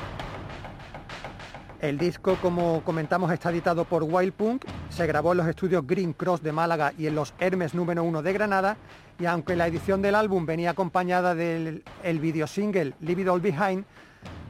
El 1.82 1.98
disco, 1.98 2.38
como 2.40 2.84
comentamos, 2.84 3.32
está 3.34 3.50
editado 3.50 3.86
por 3.86 4.04
Wild 4.04 4.34
Punk, 4.34 4.66
se 4.92 5.08
grabó 5.08 5.32
en 5.32 5.40
los 5.40 5.48
estudios 5.48 5.86
Green 5.88 6.14
Cross 6.14 6.44
de 6.44 6.52
Málaga 6.52 6.94
y 6.96 7.08
en 7.08 7.16
los 7.16 7.34
Hermes 7.40 7.74
número 7.74 8.04
1 8.04 8.22
de 8.22 8.34
Granada, 8.34 8.78
y 9.20 9.26
aunque 9.26 9.56
la 9.56 9.66
edición 9.66 10.00
del 10.00 10.14
álbum 10.14 10.46
venía 10.46 10.70
acompañada 10.70 11.34
del 11.34 11.84
el 12.04 12.20
video 12.20 12.46
single 12.46 12.94
Leave 13.02 13.24
It 13.24 13.28
All 13.30 13.42
Behind, 13.42 13.84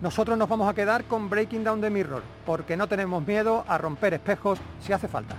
nosotros 0.01 0.37
nos 0.37 0.49
vamos 0.49 0.69
a 0.69 0.73
quedar 0.73 1.05
con 1.05 1.29
Breaking 1.29 1.63
Down 1.63 1.79
the 1.79 1.89
Mirror, 1.89 2.21
porque 2.45 2.75
no 2.75 2.87
tenemos 2.87 3.25
miedo 3.25 3.63
a 3.65 3.77
romper 3.77 4.13
espejos 4.13 4.59
si 4.81 4.91
hace 4.91 5.07
falta. 5.07 5.37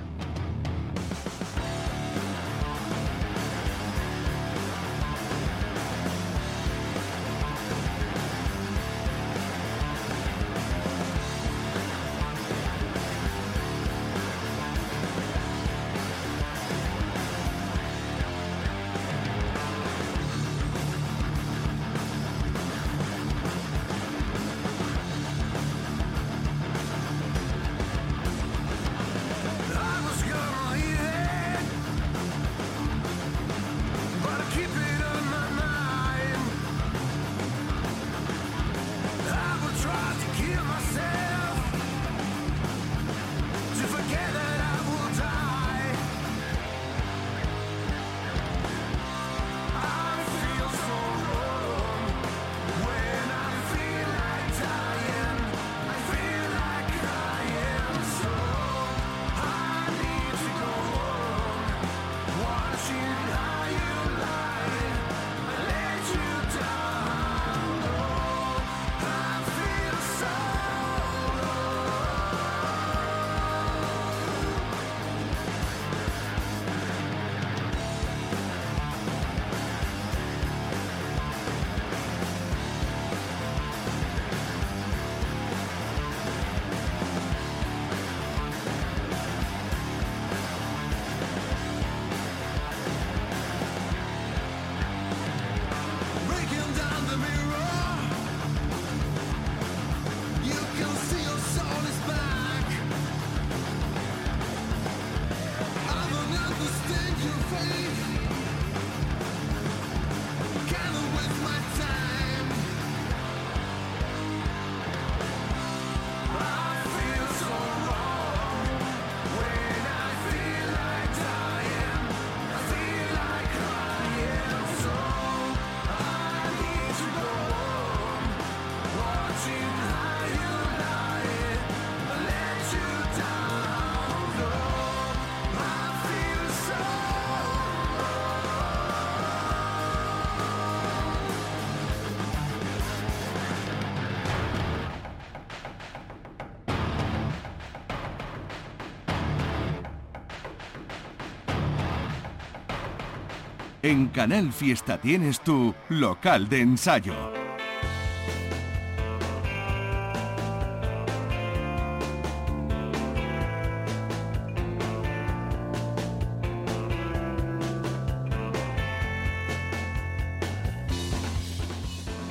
En 153.92 154.06
Canal 154.06 154.50
Fiesta 154.54 154.98
tienes 154.98 155.38
tu 155.40 155.74
local 155.90 156.48
de 156.48 156.62
ensayo. 156.62 157.12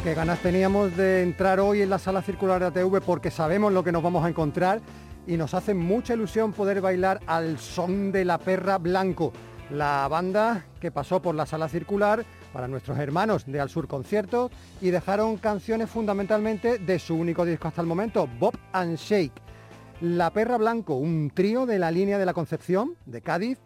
Qué 0.04 0.16
ganas 0.16 0.40
teníamos 0.40 0.98
de 0.98 1.22
entrar 1.22 1.60
hoy 1.60 1.84
en 1.84 1.92
la 1.92 2.00
sala 2.00 2.24
circular 2.24 2.60
de 2.60 2.66
ATV 2.82 3.02
porque 3.06 3.30
sabemos 3.30 3.72
lo 3.72 3.84
que 3.84 3.92
nos 3.92 4.02
vamos 4.02 4.26
a 4.26 4.30
encontrar 4.30 4.82
y 5.28 5.38
nos 5.38 5.54
hace 5.54 5.76
mucha 5.76 6.16
ilusión 6.16 6.54
poder 6.54 6.82
bailar 6.82 7.20
al 7.28 7.60
son 7.60 8.12
de 8.12 8.26
la 8.26 8.40
perra 8.40 8.80
blanco, 8.80 9.32
la 9.72 10.08
banda 10.10 10.66
que 10.80 10.92
pasó 10.92 11.22
por 11.22 11.34
la 11.34 11.46
sala 11.46 11.70
circular 11.70 12.26
para 12.52 12.68
nuestros 12.68 12.98
hermanos 13.00 13.46
de 13.46 13.60
Al 13.60 13.70
Sur 13.70 13.88
Conciertos 13.88 14.52
y 14.82 14.90
dejaron 14.90 15.38
canciones 15.38 15.90
fundamentalmente 15.90 16.78
de 16.78 17.00
su 17.00 17.16
único 17.16 17.46
disco 17.46 17.70
hasta 17.70 17.82
el 17.82 17.88
momento, 17.88 18.28
Bob 18.40 18.58
and 18.74 18.98
Shake. 18.98 19.42
La 20.02 20.32
Perra 20.32 20.58
Blanco, 20.58 20.96
un 20.96 21.32
trío 21.34 21.66
de 21.66 21.80
la 21.80 21.92
línea 21.92 22.18
de 22.18 22.26
la 22.26 22.34
Concepción, 22.34 22.96
de 23.06 23.22
Cádiz, 23.22 23.60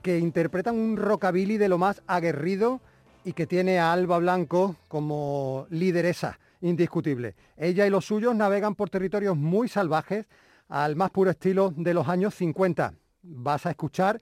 que 0.00 0.18
interpretan 0.18 0.76
un 0.76 0.96
rockabilly 0.96 1.58
de 1.58 1.68
lo 1.68 1.76
más 1.76 2.02
aguerrido 2.06 2.80
y 3.24 3.34
que 3.34 3.46
tiene 3.46 3.78
a 3.78 3.92
Alba 3.92 4.18
Blanco 4.18 4.76
como 4.88 5.66
lideresa 5.70 6.38
indiscutible. 6.60 7.34
Ella 7.56 7.86
y 7.86 7.90
los 7.90 8.06
suyos 8.06 8.34
navegan 8.34 8.74
por 8.74 8.88
territorios 8.88 9.36
muy 9.36 9.68
salvajes 9.68 10.26
al 10.68 10.96
más 10.96 11.10
puro 11.10 11.30
estilo 11.30 11.72
de 11.76 11.92
los 11.92 12.08
años 12.08 12.34
50. 12.34 12.94
Vas 13.22 13.66
a 13.66 13.70
escuchar 13.70 14.20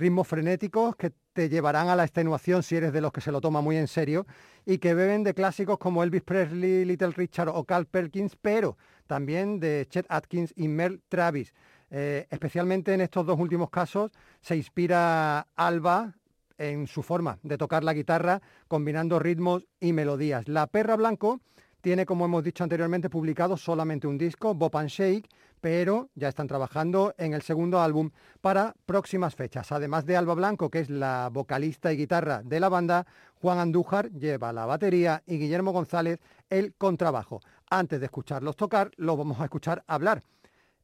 ritmos 0.00 0.26
frenéticos 0.26 0.96
que 0.96 1.12
te 1.32 1.48
llevarán 1.48 1.88
a 1.88 1.96
la 1.96 2.04
extenuación 2.04 2.62
si 2.62 2.76
eres 2.76 2.92
de 2.92 3.00
los 3.00 3.12
que 3.12 3.20
se 3.20 3.30
lo 3.30 3.40
toma 3.40 3.60
muy 3.60 3.76
en 3.76 3.86
serio 3.86 4.26
y 4.66 4.78
que 4.78 4.94
beben 4.94 5.22
de 5.22 5.34
clásicos 5.34 5.78
como 5.78 6.02
Elvis 6.02 6.22
Presley, 6.22 6.84
Little 6.84 7.12
Richard 7.12 7.48
o 7.48 7.64
Carl 7.64 7.86
Perkins, 7.86 8.36
pero 8.40 8.76
también 9.06 9.60
de 9.60 9.86
Chet 9.88 10.06
Atkins 10.08 10.52
y 10.56 10.68
Mel 10.68 11.00
Travis. 11.08 11.54
Eh, 11.90 12.26
especialmente 12.30 12.94
en 12.94 13.00
estos 13.00 13.26
dos 13.26 13.38
últimos 13.38 13.68
casos 13.70 14.10
se 14.40 14.56
inspira 14.56 15.46
Alba 15.56 16.14
en 16.56 16.86
su 16.86 17.02
forma 17.02 17.38
de 17.42 17.58
tocar 17.58 17.82
la 17.84 17.94
guitarra, 17.94 18.42
combinando 18.68 19.18
ritmos 19.18 19.66
y 19.80 19.92
melodías. 19.92 20.46
La 20.48 20.66
Perra 20.66 20.96
Blanco 20.96 21.40
tiene, 21.80 22.04
como 22.04 22.26
hemos 22.26 22.44
dicho 22.44 22.62
anteriormente, 22.62 23.08
publicado 23.08 23.56
solamente 23.56 24.06
un 24.06 24.18
disco, 24.18 24.54
Bob 24.54 24.76
and 24.76 24.90
Shake, 24.90 25.28
pero 25.60 26.10
ya 26.14 26.28
están 26.28 26.46
trabajando 26.46 27.14
en 27.18 27.34
el 27.34 27.42
segundo 27.42 27.80
álbum 27.80 28.10
para 28.40 28.74
próximas 28.86 29.34
fechas. 29.34 29.72
Además 29.72 30.06
de 30.06 30.16
Alba 30.16 30.34
Blanco, 30.34 30.70
que 30.70 30.80
es 30.80 30.90
la 30.90 31.28
vocalista 31.32 31.92
y 31.92 31.96
guitarra 31.96 32.42
de 32.42 32.60
la 32.60 32.68
banda, 32.68 33.06
Juan 33.40 33.58
Andújar 33.58 34.10
lleva 34.10 34.52
la 34.52 34.66
batería 34.66 35.22
y 35.26 35.38
Guillermo 35.38 35.72
González 35.72 36.20
el 36.48 36.74
contrabajo. 36.74 37.40
Antes 37.70 38.00
de 38.00 38.06
escucharlos 38.06 38.56
tocar, 38.56 38.90
los 38.96 39.16
vamos 39.16 39.40
a 39.40 39.44
escuchar 39.44 39.84
hablar. 39.86 40.22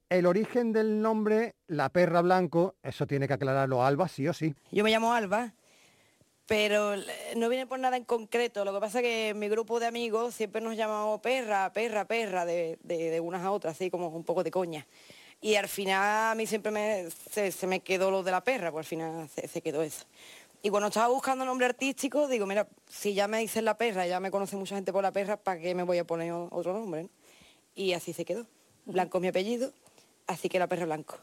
El 0.09 0.27
origen 0.27 0.73
del 0.73 1.03
nombre 1.03 1.57
La 1.67 1.89
Perra 1.89 2.23
Blanco, 2.23 2.77
eso 2.83 3.07
tiene 3.07 3.27
que 3.27 3.35
aclararlo 3.35 3.85
Alba, 3.85 4.07
sí 4.07 4.29
o 4.29 4.33
sí. 4.33 4.55
Yo 4.71 4.85
me 4.85 4.91
llamo 4.91 5.13
Alba, 5.13 5.55
pero 6.47 6.95
no 7.37 7.49
viene 7.49 7.67
por 7.67 7.79
nada 7.79 7.97
en 7.97 8.05
concreto. 8.05 8.65
Lo 8.65 8.73
que 8.73 8.81
pasa 8.81 9.01
es 9.01 9.03
que 9.03 9.35
mi 9.35 9.49
grupo 9.49 9.81
de 9.81 9.87
amigos 9.87 10.35
siempre 10.35 10.61
nos 10.61 10.77
llamamos 10.77 11.21
perra, 11.21 11.73
perra, 11.73 12.05
perra, 12.05 12.45
de, 12.47 12.79
de, 12.83 13.11
de 13.11 13.21
unas 13.21 13.43
a 13.43 13.51
otras, 13.51 13.75
así 13.75 13.91
como 13.91 14.09
un 14.09 14.25
poco 14.25 14.45
de 14.45 14.51
coña. 14.51 14.87
Y 15.41 15.57
al 15.57 15.69
final 15.69 16.33
a 16.33 16.35
mí 16.35 16.47
siempre 16.47 16.73
me, 16.73 17.09
se, 17.31 17.53
se 17.53 17.67
me 17.67 17.81
quedó 17.81 18.11
lo 18.11 18.23
de 18.23 18.31
la 18.31 18.43
perra, 18.43 18.71
pues 18.71 18.87
al 18.87 18.89
final 18.89 19.29
se, 19.29 19.49
se 19.49 19.61
quedó 19.61 19.83
eso. 19.83 20.07
Y 20.63 20.71
cuando 20.71 20.89
estaba 20.89 21.09
buscando 21.09 21.45
nombre 21.45 21.67
artístico, 21.67 22.27
digo, 22.29 22.47
mira, 22.47 22.67
si 22.89 23.15
ya 23.15 23.29
me 23.29 23.39
dicen 23.39 23.65
la 23.65 23.77
perra, 23.77 24.07
ya 24.07 24.21
me 24.21 24.31
conoce 24.31 24.57
mucha 24.57 24.75
gente 24.77 24.93
por 24.93 25.03
la 25.03 25.13
perra, 25.13 25.37
¿para 25.37 25.61
qué 25.61 25.75
me 25.75 25.83
voy 25.83 25.99
a 25.99 26.05
poner 26.05 26.33
otro 26.33 26.73
nombre? 26.73 27.05
no? 27.05 27.11
Y 27.75 27.93
así 27.93 28.13
se 28.13 28.25
quedó. 28.25 28.47
Blanco 28.87 29.19
es 29.19 29.23
mi 29.23 29.29
apellido, 29.29 29.73
así 30.27 30.49
que 30.49 30.59
la 30.59 30.67
perra 30.67 30.85
blanco. 30.87 31.17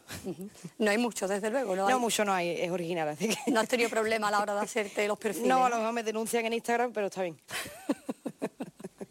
No 0.79 0.91
hay 0.91 0.97
mucho, 0.97 1.27
desde 1.27 1.49
luego. 1.49 1.75
No, 1.75 1.87
No, 1.89 1.95
hay- 1.95 1.99
mucho 2.01 2.23
no 2.25 2.33
hay, 2.33 2.49
es 2.49 2.71
original, 2.71 3.07
así 3.09 3.29
que... 3.29 3.51
no 3.51 3.59
has 3.59 3.67
tenido 3.67 3.89
problema 3.89 4.27
a 4.27 4.31
la 4.31 4.39
hora 4.41 4.53
de 4.55 4.61
hacerte 4.61 5.07
los 5.07 5.17
perfiles. 5.19 5.47
No, 5.47 5.65
a 5.65 5.69
lo 5.69 5.77
mejor 5.77 5.93
me 5.93 6.03
denuncian 6.03 6.45
en 6.45 6.53
Instagram, 6.53 6.91
pero 6.93 7.07
está 7.07 7.21
bien. 7.23 7.39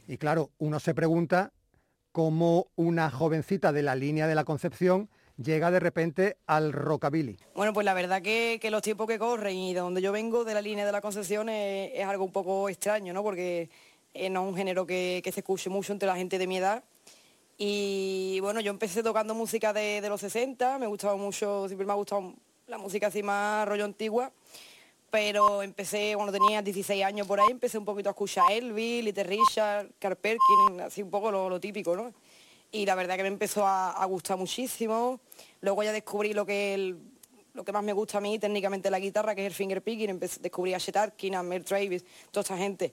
Y 0.09 0.19
claro, 0.19 0.51
uno 0.59 0.79
se 0.79 0.95
pregunta 0.95 1.53
cómo 2.13 2.67
una 2.77 3.11
jovencita 3.11 3.73
de 3.73 3.83
la 3.83 3.95
línea 3.95 4.27
de 4.27 4.35
la 4.35 4.45
Concepción 4.45 5.09
llega 5.39 5.71
de 5.71 5.81
repente 5.81 6.37
al 6.47 6.73
rockabilly. 6.75 7.39
Bueno, 7.55 7.73
pues 7.73 7.87
la 7.87 7.95
verdad 7.95 8.21
que, 8.21 8.59
que 8.61 8.71
los 8.71 8.83
tiempos 8.83 9.07
que 9.09 9.19
corren 9.19 9.57
y 9.57 9.73
de 9.73 9.81
donde 9.81 10.03
yo 10.03 10.13
vengo, 10.13 10.45
de 10.45 10.53
la 10.53 10.61
línea 10.61 10.85
de 10.85 10.93
la 10.93 11.01
Concepción, 11.01 11.49
es, 11.49 11.93
es 11.95 12.05
algo 12.05 12.25
un 12.27 12.33
poco 12.33 12.69
extraño, 12.69 13.15
¿no? 13.15 13.23
Porque 13.23 13.71
eh, 14.13 14.29
no 14.29 14.43
es 14.45 14.49
un 14.51 14.57
género 14.57 14.87
que, 14.87 15.23
que 15.25 15.33
se 15.33 15.41
escuche 15.41 15.71
mucho 15.71 15.95
entre 15.95 16.07
la 16.07 16.17
gente 16.17 16.37
de 16.37 16.47
mi 16.47 16.59
edad. 16.59 16.85
Y 17.65 18.41
bueno, 18.41 18.59
yo 18.59 18.73
empecé 18.73 19.05
tocando 19.05 19.37
música 19.37 19.73
de, 19.73 20.01
de 20.01 20.09
los 20.09 20.21
60, 20.21 20.81
me 20.81 20.89
gustaba 20.89 21.15
mucho, 21.15 21.69
siempre 21.69 21.87
me 21.87 21.93
ha 21.93 21.95
gustado 21.95 22.35
la 22.67 22.77
música 22.77 23.07
así 23.07 23.23
más 23.23 23.69
rollo 23.69 23.85
antigua, 23.85 24.33
pero 25.13 25.63
empecé 25.63 26.15
cuando 26.17 26.33
tenía 26.33 26.61
16 26.61 27.05
años 27.05 27.25
por 27.25 27.39
ahí, 27.39 27.47
empecé 27.53 27.79
un 27.79 27.85
poquito 27.85 28.09
a 28.09 28.13
escuchar 28.13 28.51
Elvis, 28.51 29.05
Little 29.05 29.23
Richard, 29.23 29.91
Carl 30.01 30.17
Perkins, 30.17 30.81
así 30.85 31.03
un 31.05 31.11
poco 31.11 31.31
lo, 31.31 31.49
lo 31.49 31.61
típico, 31.61 31.95
¿no? 31.95 32.13
Y 32.73 32.85
la 32.85 32.97
verdad 32.97 33.15
que 33.17 33.23
me 33.23 33.29
empezó 33.29 33.65
a, 33.65 33.93
a 33.93 34.05
gustar 34.07 34.37
muchísimo. 34.39 35.21
Luego 35.61 35.85
ya 35.85 35.93
descubrí 35.93 36.33
lo 36.35 36.45
que 36.45 36.97
lo 37.55 37.65
que 37.65 37.71
más 37.71 37.85
me 37.85 37.93
gusta 37.93 38.19
a 38.19 38.21
mí 38.21 38.41
técnicamente 38.41 38.91
la 38.91 38.99
guitarra, 38.99 39.37
que 39.37 39.43
es 39.43 39.47
el 39.47 39.55
finger 39.55 39.83
picking, 39.83 40.09
Empecé- 40.19 40.41
descubrí 40.41 40.75
a 40.75 40.81
Chet 40.81 40.97
Atkins, 40.97 41.37
a 41.37 41.45
Mel 41.45 41.63
Travis, 41.65 42.05
toda 42.33 42.41
esta 42.43 42.57
gente. 42.57 42.93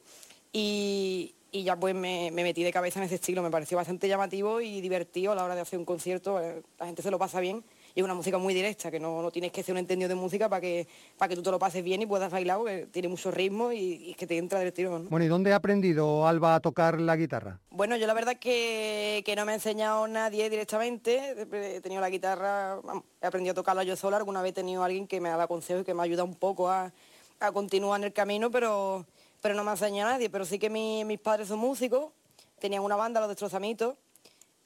Y, 0.53 1.33
y 1.51 1.63
ya 1.63 1.75
pues 1.75 1.95
me, 1.95 2.29
me 2.31 2.43
metí 2.43 2.63
de 2.63 2.71
cabeza 2.71 2.99
en 2.99 3.05
ese 3.05 3.15
estilo, 3.15 3.41
me 3.41 3.49
pareció 3.49 3.77
bastante 3.77 4.07
llamativo 4.07 4.61
y 4.61 4.81
divertido 4.81 5.31
a 5.31 5.35
la 5.35 5.43
hora 5.43 5.55
de 5.55 5.61
hacer 5.61 5.79
un 5.79 5.85
concierto, 5.85 6.39
eh, 6.41 6.61
la 6.79 6.85
gente 6.85 7.01
se 7.01 7.11
lo 7.11 7.17
pasa 7.17 7.39
bien 7.39 7.63
y 7.95 7.99
es 7.99 8.03
una 8.03 8.13
música 8.13 8.37
muy 8.37 8.53
directa, 8.53 8.91
que 8.91 8.99
no, 8.99 9.21
no 9.21 9.31
tienes 9.31 9.51
que 9.51 9.63
ser 9.63 9.73
un 9.73 9.79
entendido 9.79 10.09
de 10.09 10.15
música 10.15 10.47
para 10.47 10.61
que, 10.61 10.87
para 11.17 11.29
que 11.29 11.35
tú 11.35 11.41
te 11.41 11.49
lo 11.49 11.57
pases 11.57 11.83
bien 11.83 12.01
y 12.01 12.05
puedas 12.05 12.31
bailar, 12.31 12.57
porque 12.57 12.87
tiene 12.91 13.07
mucho 13.07 13.31
ritmo 13.31 13.71
y, 13.71 13.77
y 13.79 14.11
es 14.11 14.17
que 14.17 14.27
te 14.27 14.37
entra 14.37 14.59
del 14.59 14.71
tirón. 14.71 15.05
¿no? 15.05 15.09
Bueno, 15.09 15.25
¿y 15.25 15.27
dónde 15.27 15.51
ha 15.53 15.55
aprendido 15.55 16.27
Alba 16.27 16.55
a 16.55 16.59
tocar 16.59 17.01
la 17.01 17.15
guitarra? 17.15 17.59
Bueno, 17.71 17.97
yo 17.97 18.05
la 18.05 18.13
verdad 18.13 18.37
que, 18.37 19.23
que 19.25 19.35
no 19.35 19.43
me 19.45 19.53
ha 19.53 19.55
enseñado 19.55 20.07
nadie 20.07 20.49
directamente. 20.49 21.35
He 21.51 21.81
tenido 21.81 22.01
la 22.01 22.09
guitarra, 22.11 22.79
he 23.21 23.25
aprendido 23.25 23.53
a 23.53 23.55
tocarla 23.55 23.83
yo 23.83 23.95
sola. 23.95 24.17
Alguna 24.17 24.43
vez 24.43 24.51
he 24.51 24.55
tenido 24.55 24.83
alguien 24.83 25.07
que 25.07 25.19
me 25.19 25.29
ha 25.29 25.35
dado 25.35 25.47
consejos 25.47 25.81
y 25.81 25.85
que 25.85 25.93
me 25.95 26.03
ayuda 26.03 26.23
un 26.23 26.35
poco 26.35 26.69
a, 26.69 26.93
a 27.39 27.51
continuar 27.51 27.99
en 28.01 28.05
el 28.05 28.13
camino, 28.13 28.51
pero, 28.51 29.05
pero 29.41 29.55
no 29.55 29.63
me 29.63 29.71
ha 29.71 29.73
enseñado 29.73 30.11
nadie. 30.11 30.29
Pero 30.29 30.45
sí 30.45 30.59
que 30.59 30.69
mi- 30.69 31.03
mis 31.05 31.19
padres 31.19 31.47
son 31.47 31.59
músicos, 31.59 32.11
tenían 32.59 32.83
una 32.83 32.95
banda, 32.95 33.19
los 33.19 33.29
destrozamitos, 33.29 33.95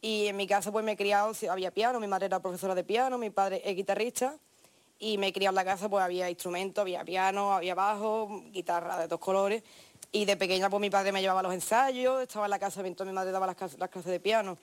y 0.01 0.27
en 0.27 0.35
mi 0.35 0.47
casa 0.47 0.71
pues 0.71 0.83
me 0.83 0.93
he 0.93 0.97
criado, 0.97 1.31
había 1.49 1.71
piano, 1.71 1.99
mi 1.99 2.07
madre 2.07 2.25
era 2.25 2.39
profesora 2.41 2.75
de 2.75 2.83
piano, 2.83 3.17
mi 3.17 3.29
padre 3.29 3.61
es 3.63 3.75
guitarrista, 3.75 4.35
y 4.99 5.17
me 5.17 5.27
he 5.27 5.33
criado 5.33 5.51
en 5.51 5.55
la 5.55 5.65
casa, 5.65 5.89
pues 5.89 6.03
había 6.03 6.29
instrumentos, 6.29 6.81
había 6.81 7.03
piano, 7.03 7.53
había 7.53 7.75
bajo, 7.75 8.43
guitarra 8.51 8.97
de 8.99 9.07
dos 9.07 9.19
colores. 9.19 9.63
Y 10.11 10.25
de 10.25 10.37
pequeña 10.37 10.69
pues 10.69 10.79
mi 10.79 10.89
padre 10.89 11.11
me 11.11 11.21
llevaba 11.21 11.39
a 11.39 11.43
los 11.43 11.53
ensayos, 11.53 12.21
estaba 12.21 12.45
en 12.45 12.51
la 12.51 12.59
casa 12.59 12.81
mientras 12.83 13.07
mi 13.07 13.13
madre 13.13 13.31
daba 13.31 13.47
las, 13.47 13.77
las 13.79 13.89
clases 13.89 14.11
de 14.11 14.19
piano. 14.19 14.57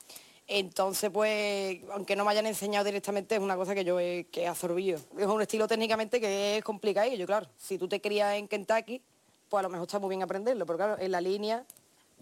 Entonces 0.46 1.10
pues, 1.10 1.80
aunque 1.92 2.16
no 2.16 2.24
me 2.24 2.30
hayan 2.30 2.46
enseñado 2.46 2.84
directamente, 2.84 3.34
es 3.34 3.40
una 3.40 3.56
cosa 3.56 3.74
que 3.74 3.84
yo 3.84 3.98
he, 4.00 4.26
que 4.30 4.42
he 4.42 4.46
absorbido. 4.46 4.98
Es 5.18 5.26
un 5.26 5.42
estilo 5.42 5.66
técnicamente 5.68 6.20
que 6.20 6.58
es 6.58 6.64
complicado, 6.64 7.10
claro. 7.26 7.46
Si 7.56 7.78
tú 7.78 7.88
te 7.88 8.00
crías 8.00 8.36
en 8.36 8.46
Kentucky, 8.48 9.02
pues 9.50 9.58
a 9.58 9.62
lo 9.64 9.68
mejor 9.68 9.86
está 9.86 9.98
muy 9.98 10.08
bien 10.08 10.22
aprenderlo, 10.22 10.64
pero 10.64 10.78
claro, 10.78 10.96
en 10.98 11.10
la 11.12 11.20
línea 11.20 11.64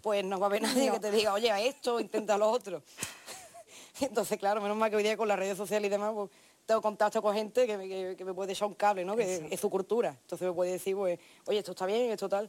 pues 0.02 0.24
no 0.24 0.38
va 0.40 0.46
a 0.46 0.48
haber 0.48 0.62
nadie 0.62 0.86
No. 0.86 0.94
que 0.94 1.00
te 1.00 1.10
diga, 1.12 1.32
oye, 1.34 1.50
a 1.50 1.60
esto, 1.60 2.00
intenta 2.00 2.36
lo 2.38 2.48
otro. 2.50 2.82
Entonces, 4.00 4.38
claro, 4.38 4.60
menos 4.60 4.76
mal 4.76 4.90
que 4.90 4.96
hoy 4.96 5.02
día 5.02 5.16
con 5.16 5.26
las 5.28 5.38
redes 5.38 5.56
sociales 5.56 5.88
y 5.88 5.90
demás, 5.90 6.12
pues, 6.14 6.30
tengo 6.66 6.80
contacto 6.82 7.20
con 7.20 7.34
gente 7.34 7.66
que 7.66 7.76
me, 7.76 7.88
que- 7.88 8.14
que 8.16 8.24
me 8.24 8.32
puede 8.34 8.52
echar 8.52 8.68
un 8.68 8.74
cable, 8.74 9.04
¿no? 9.04 9.16
Que 9.16 9.48
es 9.50 9.58
su 9.60 9.68
cultura. 9.70 10.10
Entonces 10.20 10.46
me 10.48 10.54
puede 10.54 10.72
decir, 10.72 10.94
pues, 10.94 11.18
oye, 11.46 11.58
esto 11.58 11.72
está 11.72 11.86
bien, 11.86 12.10
esto 12.12 12.28
tal. 12.28 12.48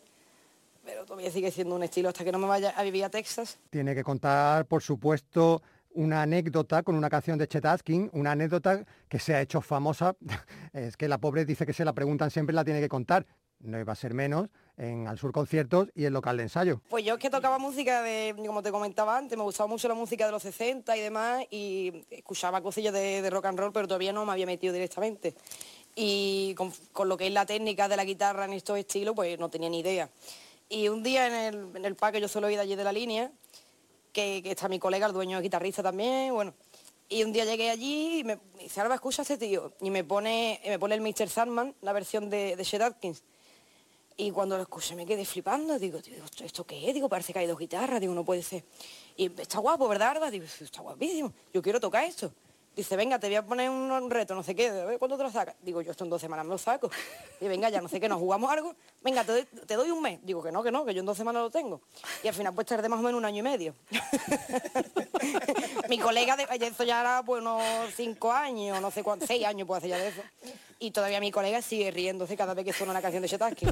Pero 0.86 1.06
todavía 1.06 1.32
sigue 1.32 1.50
siendo 1.52 1.76
un 1.76 1.84
estilo 1.84 2.10
hasta 2.10 2.24
que 2.24 2.32
no 2.32 2.38
me 2.40 2.48
vaya 2.48 2.70
a 2.72 2.84
vivir 2.84 3.04
a 3.04 3.10
Texas. 3.10 3.58
Tiene 3.70 3.96
que 3.96 4.04
contar, 4.04 4.66
por 4.66 4.84
supuesto, 4.84 5.62
una 5.92 6.22
anécdota 6.22 6.84
con 6.84 6.96
una 6.96 7.10
canción 7.10 7.38
de 7.40 7.48
Chet 7.48 7.66
Atkins, 7.66 8.10
una 8.14 8.32
anécdota 8.34 8.86
que 9.08 9.18
se 9.20 9.34
ha 9.34 9.42
hecho 9.42 9.60
famosa. 9.62 10.16
Es 10.74 10.96
que 10.98 11.08
la 11.08 11.18
pobre 11.18 11.46
dice 11.46 11.66
que 11.66 11.74
se 11.74 11.84
la 11.84 11.94
preguntan 11.94 12.30
siempre, 12.30 12.54
la 12.54 12.64
tiene 12.64 12.80
que 12.80 12.90
contar. 12.90 13.26
No 13.60 13.80
iba 13.80 13.94
a 13.94 13.96
ser 13.96 14.14
menos 14.14 14.50
en 14.78 15.08
Al 15.08 15.18
Sur 15.18 15.34
Conciertos 15.34 15.90
y 15.94 16.06
el 16.06 16.14
local 16.14 16.38
de 16.38 16.44
ensayo. 16.44 16.82
Pues 16.90 17.04
yo 17.04 17.16
es 17.16 17.20
que 17.20 17.30
tocaba 17.30 17.60
música 17.60 18.02
de, 18.02 18.34
como 18.46 18.64
te 18.64 18.72
comentaba 18.72 19.18
antes, 19.18 19.38
me 19.38 19.44
gustaba 19.44 19.68
mucho 19.68 19.88
la 19.88 19.94
música 19.94 20.26
de 20.26 20.32
los 20.32 20.42
60 20.44 20.96
y 20.96 21.02
demás, 21.02 21.46
y 21.52 22.06
escuchaba 22.10 22.62
cosillas 22.62 22.94
de, 22.94 23.22
de 23.22 23.30
rock 23.30 23.46
and 23.46 23.60
roll, 23.60 23.74
pero 23.74 23.88
todavía 23.88 24.14
no 24.14 24.26
me 24.26 24.32
había 24.32 24.46
metido 24.46 24.74
directamente. 24.74 25.36
Y 25.96 26.56
con, 26.56 26.72
lo 27.10 27.18
que 27.18 27.28
es 27.28 27.34
la 27.34 27.46
técnica 27.46 27.90
de 27.90 27.98
la 27.98 28.06
guitarra 28.06 28.46
en 28.46 28.54
estos 28.54 28.78
estilos, 28.78 29.14
pues 29.16 29.38
no 29.38 29.50
tenía 29.50 29.70
ni 29.70 29.80
idea. 29.80 30.10
Y 30.70 30.88
un 30.88 31.04
día 31.04 31.28
en 31.28 31.34
el, 31.34 31.76
en 31.76 31.84
el 31.86 31.96
parque, 31.96 32.22
yo 32.22 32.30
solo 32.30 32.50
ido 32.50 32.62
allí 32.62 32.76
de 32.76 32.84
la 32.86 32.94
línea, 32.94 33.32
que, 34.14 34.42
está 34.46 34.70
mi 34.70 34.80
colega, 34.80 35.08
el 35.08 35.14
dueño 35.14 35.42
guitarrista 35.42 35.84
también, 35.84 36.34
bueno. 36.34 36.54
Y 37.10 37.24
un 37.24 37.34
día 37.34 37.44
llegué 37.44 37.72
allí 37.72 38.20
y 38.20 38.24
me, 38.24 38.40
dice, 38.60 38.80
Alba, 38.80 38.96
escucha 38.96 39.24
a 39.24 39.24
ese 39.24 39.38
tío. 39.38 39.74
Y 39.82 39.90
me 39.90 40.04
pone, 40.04 40.62
me 40.64 40.78
pone 40.78 40.96
el 40.96 41.02
Mr. 41.02 41.28
Sandman, 41.28 41.76
la 41.82 41.92
versión 41.92 42.30
de, 42.30 42.56
de 42.56 42.64
Chet 42.64 42.82
Atkins. 42.82 43.24
Y 44.20 44.32
cuando 44.32 44.58
lo 44.58 44.64
escuché 44.64 44.98
me 44.98 45.06
quedé 45.06 45.24
flipando, 45.24 45.80
digo, 45.80 46.02
digo, 46.02 46.26
¿esto, 46.26 46.44
¿esto 46.44 46.66
qué 46.66 46.90
es? 46.90 46.94
Digo, 46.94 47.08
parece 47.08 47.32
que 47.32 47.40
hay 47.40 47.48
dos 47.48 47.58
guitarras, 47.58 48.02
digo, 48.02 48.14
no 48.14 48.26
puede 48.26 48.44
ser. 48.44 48.66
Y 49.16 49.32
está 49.40 49.60
guapo, 49.60 49.88
¿verdad? 49.88 50.30
Digo, 50.30 50.46
"Sí, 50.46 50.66
está 50.66 50.82
guapísimo, 50.82 51.32
yo 51.54 51.62
quiero 51.62 51.80
tocar 51.80 52.04
esto. 52.04 52.30
Dice, 52.76 52.96
venga, 52.96 53.20
te 53.20 53.28
voy 53.28 53.36
a 53.36 53.46
poner 53.46 53.70
un, 53.70 54.10
reto, 54.10 54.36
no 54.36 54.44
sé 54.44 54.56
qué, 54.56 54.70
a 54.70 54.86
ver, 54.86 55.00
¿cuándo 55.00 55.18
te 55.18 55.24
lo 55.24 55.32
sacas? 55.32 55.56
Digo, 55.62 55.82
yo 55.82 55.92
esto 55.92 56.06
en 56.06 56.10
dos 56.10 56.22
semanas 56.22 56.46
me 56.46 56.52
lo 56.52 56.58
saco. 56.58 56.90
Y 57.42 57.48
venga, 57.48 57.70
ya 57.70 57.82
no 57.82 57.88
sé 57.88 58.02
qué, 58.02 58.10
nos 58.10 58.20
jugamos 58.20 58.52
algo. 58.52 58.76
Venga, 59.02 59.24
te 59.24 59.32
doy, 59.32 59.46
te 59.46 59.76
doy 59.76 59.92
un 59.92 60.02
mes. 60.02 60.20
Digo 60.24 60.44
que 60.44 60.52
no, 60.52 60.62
que 60.62 60.72
no, 60.72 60.84
que 60.84 60.94
yo 60.94 61.00
en 61.00 61.06
dos 61.06 61.18
semanas 61.18 61.42
lo 61.42 61.50
tengo. 61.50 61.82
Y 62.22 62.28
al 62.28 62.34
final 62.34 62.54
pues 62.54 62.68
tardé 62.68 62.90
más 62.90 63.00
o 63.00 63.02
menos 63.02 63.18
un 63.18 63.26
año 63.26 63.40
y 63.40 63.44
medio. 63.44 63.74
Mi 65.90 65.98
colega, 65.98 66.36
de, 66.36 66.46
eso 66.66 66.84
ya 66.84 67.00
era 67.00 67.24
pues 67.24 67.42
unos 67.42 67.64
cinco 67.96 68.32
años, 68.32 68.82
no 68.82 68.92
sé 68.92 69.04
cuántos, 69.04 69.28
seis 69.28 69.46
años 69.46 69.68
puede 69.68 69.80
hacer 69.80 69.90
ya 69.90 69.98
de 69.98 70.08
eso. 70.10 70.22
Y 70.80 70.92
todavía 70.92 71.20
mi 71.20 71.32
colega 71.32 71.62
sigue 71.62 71.92
riéndose 71.92 72.38
cada 72.38 72.54
vez 72.54 72.66
que 72.66 72.74
suena 72.74 72.92
una 72.92 73.02
canción 73.02 73.22
de 73.22 73.30
Chetaski. 73.30 73.68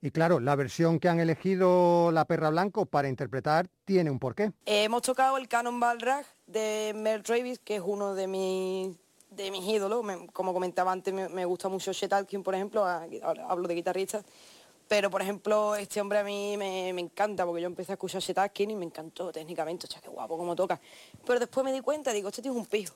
Y 0.00 0.10
claro, 0.10 0.40
la 0.40 0.56
versión 0.56 0.98
que 0.98 1.08
han 1.08 1.20
elegido 1.20 2.10
La 2.10 2.24
Perra 2.24 2.50
Blanco 2.50 2.86
para 2.86 3.08
interpretar 3.08 3.68
tiene 3.84 4.10
un 4.10 4.18
porqué. 4.18 4.52
Hemos 4.66 5.02
tocado 5.02 5.36
el 5.36 5.46
Cannonball 5.46 6.00
Rag 6.00 6.26
de 6.52 6.92
Mel 6.94 7.22
Travis, 7.22 7.58
que 7.58 7.76
es 7.76 7.82
uno 7.84 8.14
de 8.14 8.26
mis, 8.26 8.96
de 9.30 9.50
mis 9.50 9.64
ídolos. 9.64 10.04
Como 10.32 10.52
comentaba 10.52 10.92
antes, 10.92 11.12
me, 11.12 11.44
gusta 11.44 11.68
mucho 11.68 11.92
Chet 11.92 12.12
por 12.42 12.54
ejemplo, 12.54 12.84
a- 12.84 13.06
ahora 13.22 13.46
hablo 13.48 13.66
de 13.66 13.74
guitarristas. 13.74 14.24
Pero, 14.88 15.10
por 15.10 15.22
ejemplo, 15.22 15.74
este 15.74 16.00
hombre 16.02 16.18
a 16.18 16.24
mí 16.24 16.56
me, 16.58 16.92
me 16.92 17.00
encanta, 17.00 17.46
porque 17.46 17.62
yo 17.62 17.66
empecé 17.66 17.92
a 17.92 17.94
escuchar 17.94 18.20
Chet 18.20 18.36
Atkins 18.36 18.72
y 18.72 18.76
me 18.76 18.84
encantó 18.84 19.32
técnicamente, 19.32 19.86
o 19.86 19.90
sea, 19.90 20.02
qué 20.02 20.08
guapo 20.10 20.36
cómo 20.36 20.54
toca. 20.54 20.78
Pero 21.24 21.40
después 21.40 21.64
me 21.64 21.72
di 21.72 21.80
cuenta, 21.80 22.12
digo, 22.12 22.28
este 22.28 22.42
tío 22.42 22.52
es 22.52 22.58
un 22.58 22.66
pijo. 22.66 22.94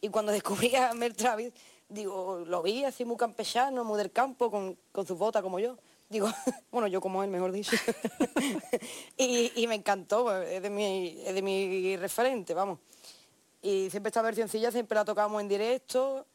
Y 0.00 0.08
cuando 0.08 0.30
descubrí 0.38 0.74
a 0.76 0.94
Mel 0.94 1.16
Travis, 1.16 1.52
digo, 1.88 2.44
lo 2.46 2.62
vi 2.62 2.84
así 2.84 3.04
muy 3.04 3.16
campechano, 3.16 3.82
muy 3.82 3.98
del 3.98 4.12
campo, 4.12 4.50
con, 4.50 4.78
con 4.92 5.04
sus 5.06 5.18
botas 5.18 5.42
como 5.42 5.58
yo. 5.58 5.76
Digo, 6.12 6.28
bueno, 6.70 6.86
yo 6.88 7.00
como 7.00 7.24
él, 7.24 7.30
mejor 7.30 7.50
dicho. 7.52 7.74
y, 9.16 9.66
me 9.66 9.76
encantó, 9.76 10.42
es 10.42 10.62
de, 10.62 10.68
mi, 10.68 11.18
es 11.24 11.34
de 11.34 11.40
mi 11.40 11.96
referente, 11.96 12.52
vamos. 12.52 12.78
Y 13.62 13.88
siempre 13.88 14.08
esta 14.08 14.20
versioncilla 14.20 14.70
siempre 14.70 14.94
la 14.94 15.06
tocamos 15.06 15.40
en 15.40 15.48
directo 15.48 16.26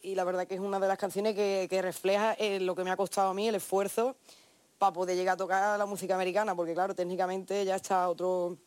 y 0.00 0.14
la 0.14 0.22
verdad 0.22 0.46
que 0.46 0.54
es 0.54 0.60
una 0.60 0.78
de 0.78 0.86
las 0.86 0.96
canciones 0.96 1.34
que, 1.34 1.82
refleja 1.82 2.34
eh, 2.34 2.60
lo 2.60 2.76
que 2.76 2.84
me 2.84 2.90
ha 2.92 2.96
costado 2.96 3.30
a 3.30 3.34
mí, 3.34 3.48
el 3.48 3.56
esfuerzo 3.56 4.14
para 4.78 4.92
poder 4.92 5.16
llegar 5.16 5.34
a 5.34 5.36
tocar 5.38 5.78
la 5.78 5.86
música 5.86 6.14
americana, 6.14 6.54
porque 6.54 6.74
claro, 6.74 6.94
técnicamente 6.94 7.64
ya 7.64 7.76
está 7.76 8.08
otro, 8.08 8.58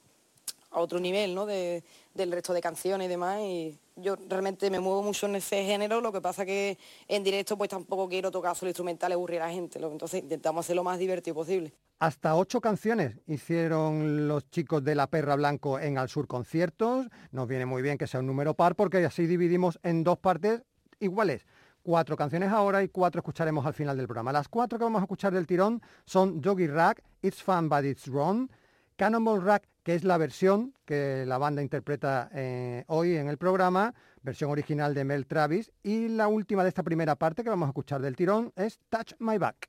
a 0.71 0.79
otro 0.79 0.99
nivel 0.99 1.35
¿no? 1.35 1.45
de, 1.45 1.83
del 2.13 2.31
resto 2.31 2.53
de 2.53 2.61
canciones 2.61 3.05
y 3.05 3.09
demás. 3.09 3.39
Y 3.41 3.77
yo 3.95 4.15
realmente 4.27 4.69
me 4.69 4.79
muevo 4.79 5.03
mucho 5.03 5.25
en 5.27 5.35
ese 5.35 5.63
género, 5.63 6.01
lo 6.01 6.11
que 6.11 6.21
pasa 6.21 6.45
que 6.45 6.77
en 7.07 7.23
directo 7.23 7.57
pues 7.57 7.69
tampoco 7.69 8.07
quiero 8.07 8.31
tocar 8.31 8.55
solo 8.55 8.69
instrumental 8.69 9.11
y 9.11 9.13
aburrir 9.13 9.41
a 9.41 9.47
la 9.47 9.53
gente, 9.53 9.79
entonces 9.79 10.23
intentamos 10.23 10.65
hacer 10.65 10.75
lo 10.75 10.83
más 10.83 10.97
divertido 10.99 11.35
posible. 11.35 11.73
Hasta 11.99 12.35
ocho 12.35 12.61
canciones 12.61 13.17
hicieron 13.27 14.29
los 14.29 14.49
chicos 14.49 14.81
de 14.85 14.95
La 14.95 15.07
Perra 15.07 15.35
Blanco 15.35 15.79
en 15.79 15.97
Al 15.97 16.07
Sur 16.07 16.27
Conciertos. 16.27 17.07
Nos 17.31 17.45
viene 17.45 17.65
muy 17.65 17.81
bien 17.81 17.97
que 17.97 18.07
sea 18.07 18.21
un 18.21 18.27
número 18.27 18.53
par 18.53 18.77
porque 18.77 19.03
así 19.03 19.27
dividimos 19.27 19.77
en 19.83 20.05
dos 20.05 20.17
partes 20.17 20.63
iguales. 21.01 21.45
Cuatro 21.83 22.15
canciones 22.15 22.51
ahora 22.51 22.83
y 22.83 22.87
cuatro 22.87 23.19
escucharemos 23.19 23.65
al 23.65 23.73
final 23.73 23.97
del 23.97 24.07
programa. 24.07 24.31
Las 24.31 24.47
cuatro 24.47 24.77
que 24.77 24.85
vamos 24.85 25.01
a 25.01 25.03
escuchar 25.03 25.33
del 25.33 25.45
tirón 25.45 25.81
son 26.05 26.39
Doggy 26.39 26.67
Rag, 26.67 27.03
It's 27.21 27.43
Fun 27.43 27.67
But 27.67 27.83
It's 27.83 28.07
Wrong, 28.07 28.49
Cannonball 28.95 29.41
Rag, 29.41 29.63
que 29.89 29.95
es 29.95 30.03
la 30.03 30.19
versión 30.19 30.75
que 30.85 31.23
la 31.25 31.39
banda 31.39 31.63
interpreta 31.63 32.29
eh, 32.31 32.83
hoy 32.89 33.15
en 33.15 33.27
el 33.27 33.39
programa, 33.39 33.95
versión 34.21 34.51
original 34.51 34.93
de 34.93 35.03
Mel 35.03 35.25
Travis, 35.25 35.71
y 35.81 36.09
la 36.09 36.27
última 36.27 36.61
de 36.61 36.69
esta 36.69 36.83
primera 36.83 37.15
parte 37.15 37.43
que 37.43 37.49
vamos 37.49 37.65
a 37.65 37.69
escuchar 37.71 37.99
del 37.99 38.15
tirón 38.15 38.53
es 38.55 38.77
Touch 38.91 39.13
My 39.17 39.39
Back. 39.39 39.67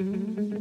Mm-hmm. 0.00 0.59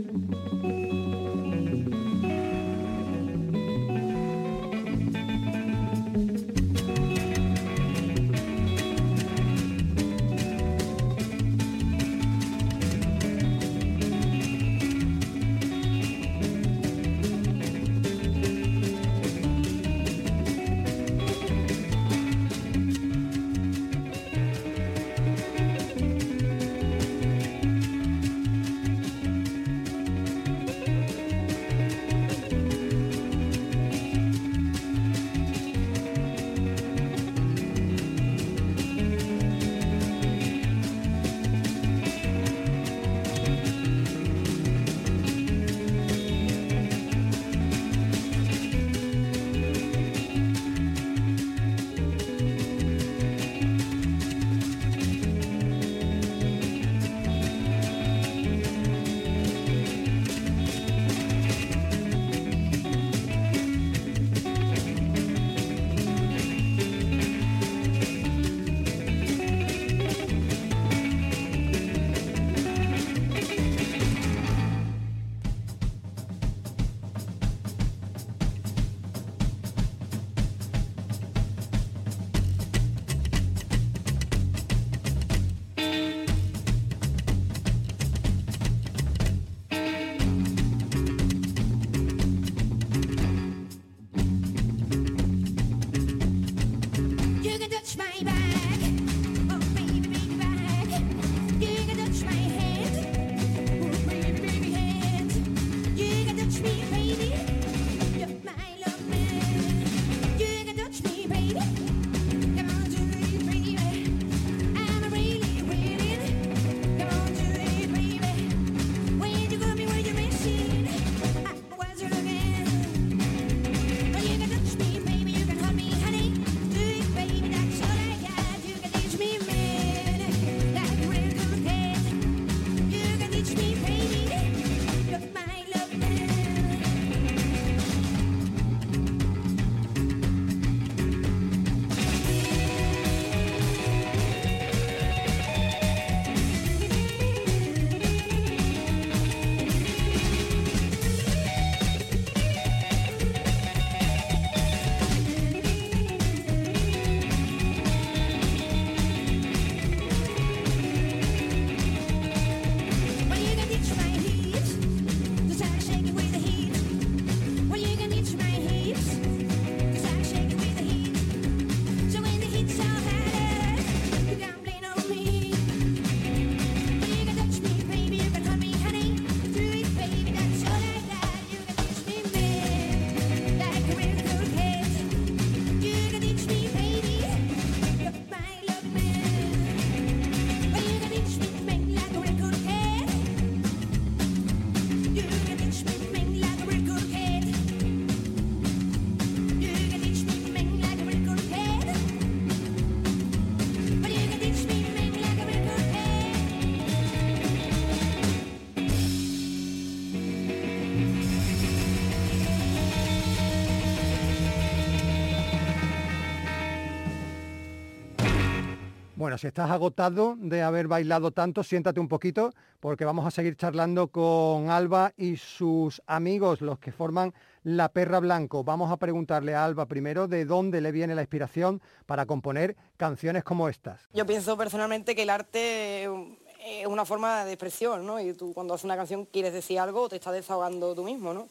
Bueno, 219.30 219.38
si 219.38 219.46
estás 219.46 219.70
agotado 219.70 220.34
de 220.40 220.64
haber 220.64 220.88
bailado 220.88 221.30
tanto, 221.30 221.62
siéntate 221.62 222.00
un 222.00 222.08
poquito 222.08 222.52
porque 222.80 223.06
vamos 223.06 223.28
a 223.28 223.30
seguir 223.30 223.56
charlando 223.56 224.08
con 224.08 224.72
Alba 224.72 225.14
y 225.18 225.38
sus 225.38 226.02
amigos, 226.08 226.62
los 226.62 226.80
que 226.80 226.92
forman 226.92 227.36
La 227.62 227.90
Perra 227.90 228.20
Blanco. 228.22 228.64
Vamos 228.64 228.92
a 228.92 228.98
preguntarle 228.98 229.54
a 229.54 229.66
Alba 229.66 229.86
primero 229.86 230.28
de 230.28 230.46
dónde 230.46 230.82
le 230.82 230.92
viene 230.92 231.14
la 231.14 231.22
inspiración 231.22 231.80
para 232.08 232.26
componer 232.26 232.76
canciones 232.98 233.44
como 233.44 233.70
estas. 233.70 234.02
Yo 234.16 234.26
pienso 234.26 234.58
personalmente 234.58 235.16
que 235.16 235.22
el 235.22 235.30
arte 235.30 236.06
es 236.06 236.88
una 236.88 237.06
forma 237.06 237.46
de 237.46 237.54
expresión, 237.54 238.08
¿no? 238.08 238.20
Y 238.20 238.34
tú 238.34 238.52
cuando 238.52 238.74
haces 238.74 238.86
una 238.86 238.98
canción 238.98 239.26
quieres 239.26 239.54
decir 239.54 239.78
algo 239.78 240.10
te 240.10 240.16
estás 240.16 240.34
desahogando 240.34 240.96
tú 240.96 241.04
mismo, 241.04 241.36
¿no? 241.36 241.50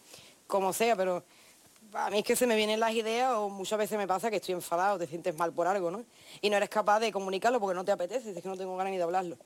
Como 0.49 0.73
sea, 0.73 0.97
pero 0.97 1.23
a 1.95 2.11
mí 2.11 2.19
es 2.19 2.25
que 2.25 2.37
se 2.37 2.47
me 2.47 2.57
vienen 2.57 2.81
las 2.81 2.93
ideas 2.93 3.35
o 3.35 3.49
muchas 3.49 3.79
veces 3.79 3.99
me 3.99 4.07
pasa 4.07 4.31
que 4.31 4.37
estoy 4.37 4.55
enfadado, 4.55 4.99
te 4.99 5.07
sientes 5.07 5.37
mal 5.37 5.53
por 5.53 5.67
algo, 5.67 5.91
¿no? 5.91 6.05
Y 6.41 6.51
no 6.51 6.57
eres 6.57 6.69
capaz 6.69 7.01
de 7.01 7.13
comunicarlo 7.13 7.61
porque 7.61 7.75
no 7.75 7.85
te 7.85 7.93
apetece, 7.93 8.31
es 8.31 8.43
que 8.43 8.49
no 8.49 8.57
tengo 8.57 8.77
ganas 8.77 8.91
ni 8.91 8.97
de 8.97 9.03
hablarlo. 9.03 9.37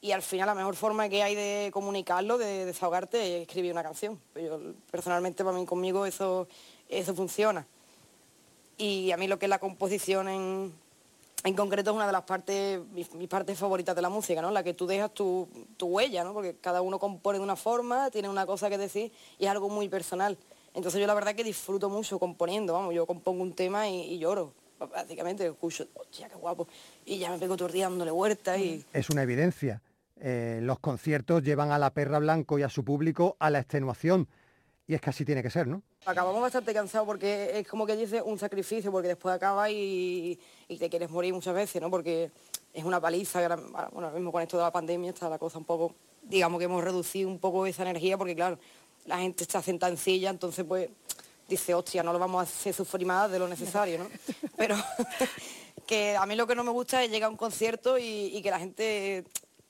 Y 0.00 0.10
al 0.10 0.22
final 0.22 0.46
la 0.46 0.54
mejor 0.54 0.74
forma 0.74 1.08
que 1.08 1.22
hay 1.22 1.36
de 1.36 1.70
comunicarlo, 1.72 2.36
de 2.36 2.64
desahogarte, 2.64 3.36
es 3.36 3.42
escribir 3.42 3.72
una 3.72 3.84
canción. 3.84 4.20
Pues 4.32 4.46
Yo, 4.46 4.58
personalmente, 4.90 5.44
para 5.44 5.56
mí, 5.56 5.64
conmigo, 5.64 6.04
eso, 6.06 6.48
eso 6.88 7.14
funciona. 7.14 7.66
Y 8.76 9.12
a 9.12 9.16
mí 9.16 9.28
lo 9.28 9.38
que 9.38 9.46
es 9.46 9.50
la 9.50 9.60
composición 9.60 10.28
en, 10.28 10.72
en 11.44 11.54
concreto 11.54 11.90
es 11.90 11.96
una 11.96 12.06
de 12.06 12.12
las 12.12 12.24
partes, 12.24 12.80
mis, 12.92 13.14
mis 13.14 13.28
partes 13.28 13.56
favoritas 13.56 13.94
de 13.94 14.02
la 14.02 14.08
música, 14.08 14.42
¿no? 14.42 14.50
La 14.50 14.64
que 14.64 14.74
tú 14.74 14.88
dejas 14.88 15.14
tu, 15.14 15.48
tu 15.76 15.86
huella, 15.86 16.24
¿no? 16.24 16.32
Porque 16.32 16.56
cada 16.60 16.82
uno 16.82 16.98
compone 16.98 17.38
de 17.38 17.44
una 17.44 17.54
forma, 17.54 18.10
tiene 18.10 18.28
una 18.28 18.44
cosa 18.44 18.68
que 18.68 18.78
decir 18.78 19.12
y 19.38 19.44
es 19.44 19.50
algo 19.52 19.68
muy 19.68 19.88
personal. 19.88 20.36
Entonces 20.74 21.00
yo 21.00 21.06
la 21.06 21.14
verdad 21.14 21.34
que 21.34 21.44
disfruto 21.44 21.88
mucho 21.90 22.18
componiendo, 22.18 22.72
vamos, 22.72 22.94
yo 22.94 23.06
compongo 23.06 23.42
un 23.42 23.52
tema 23.52 23.88
y, 23.88 24.14
y 24.14 24.18
lloro, 24.18 24.54
prácticamente, 24.78 25.46
escucho, 25.46 25.86
hostia, 25.94 26.28
qué 26.28 26.36
guapo, 26.36 26.66
y 27.04 27.18
ya 27.18 27.30
me 27.30 27.38
pego 27.38 27.56
todo 27.56 27.68
el 27.68 27.74
día 27.74 27.88
dándole 27.88 28.10
vueltas 28.10 28.58
y... 28.58 28.84
Es 28.92 29.10
una 29.10 29.22
evidencia. 29.22 29.82
Eh, 30.20 30.60
los 30.62 30.78
conciertos 30.78 31.42
llevan 31.42 31.72
a 31.72 31.78
la 31.78 31.90
perra 31.90 32.18
blanco 32.18 32.58
y 32.58 32.62
a 32.62 32.68
su 32.68 32.84
público 32.84 33.36
a 33.38 33.50
la 33.50 33.58
extenuación. 33.58 34.28
Y 34.86 34.94
es 34.94 35.00
que 35.00 35.10
así 35.10 35.24
tiene 35.24 35.42
que 35.42 35.50
ser, 35.50 35.66
¿no? 35.66 35.82
Acabamos 36.06 36.40
bastante 36.40 36.74
cansados 36.74 37.06
porque 37.06 37.58
es 37.58 37.68
como 37.68 37.86
que 37.86 37.96
dice 37.96 38.20
un 38.20 38.38
sacrificio, 38.38 38.90
porque 38.90 39.08
después 39.08 39.34
acaba 39.34 39.70
y, 39.70 40.38
y 40.68 40.76
te 40.76 40.90
quieres 40.90 41.10
morir 41.10 41.32
muchas 41.32 41.54
veces, 41.54 41.80
¿no? 41.80 41.90
Porque 41.90 42.30
es 42.72 42.84
una 42.84 43.00
paliza, 43.00 43.46
bueno, 43.56 43.88
ahora 44.08 44.10
mismo 44.10 44.32
con 44.32 44.42
esto 44.42 44.56
de 44.56 44.64
la 44.64 44.72
pandemia 44.72 45.10
está 45.10 45.28
la 45.28 45.38
cosa 45.38 45.58
un 45.58 45.64
poco 45.64 45.94
digamos 46.22 46.58
que 46.58 46.64
hemos 46.66 46.82
reducido 46.82 47.28
un 47.28 47.38
poco 47.38 47.66
esa 47.66 47.82
energía 47.82 48.16
porque 48.16 48.34
claro, 48.34 48.58
la 49.06 49.18
gente 49.18 49.44
está 49.44 49.62
sentada 49.62 49.90
en 49.92 49.98
silla, 49.98 50.30
entonces 50.30 50.64
pues 50.64 50.88
dice, 51.48 51.74
hostia, 51.74 52.02
no 52.02 52.12
lo 52.12 52.18
vamos 52.18 52.40
a 52.40 52.42
hacer 52.42 52.74
sufrir 52.74 53.06
más 53.06 53.30
de 53.30 53.38
lo 53.38 53.48
necesario, 53.48 53.98
¿no? 53.98 54.08
Pero 54.56 54.76
que 55.86 56.16
a 56.16 56.24
mí 56.26 56.36
lo 56.36 56.46
que 56.46 56.54
no 56.54 56.64
me 56.64 56.70
gusta 56.70 57.02
es 57.02 57.10
llegar 57.10 57.26
a 57.26 57.30
un 57.30 57.36
concierto 57.36 57.98
y, 57.98 58.36
y 58.36 58.42
que 58.42 58.50
la 58.50 58.58
gente 58.58 59.24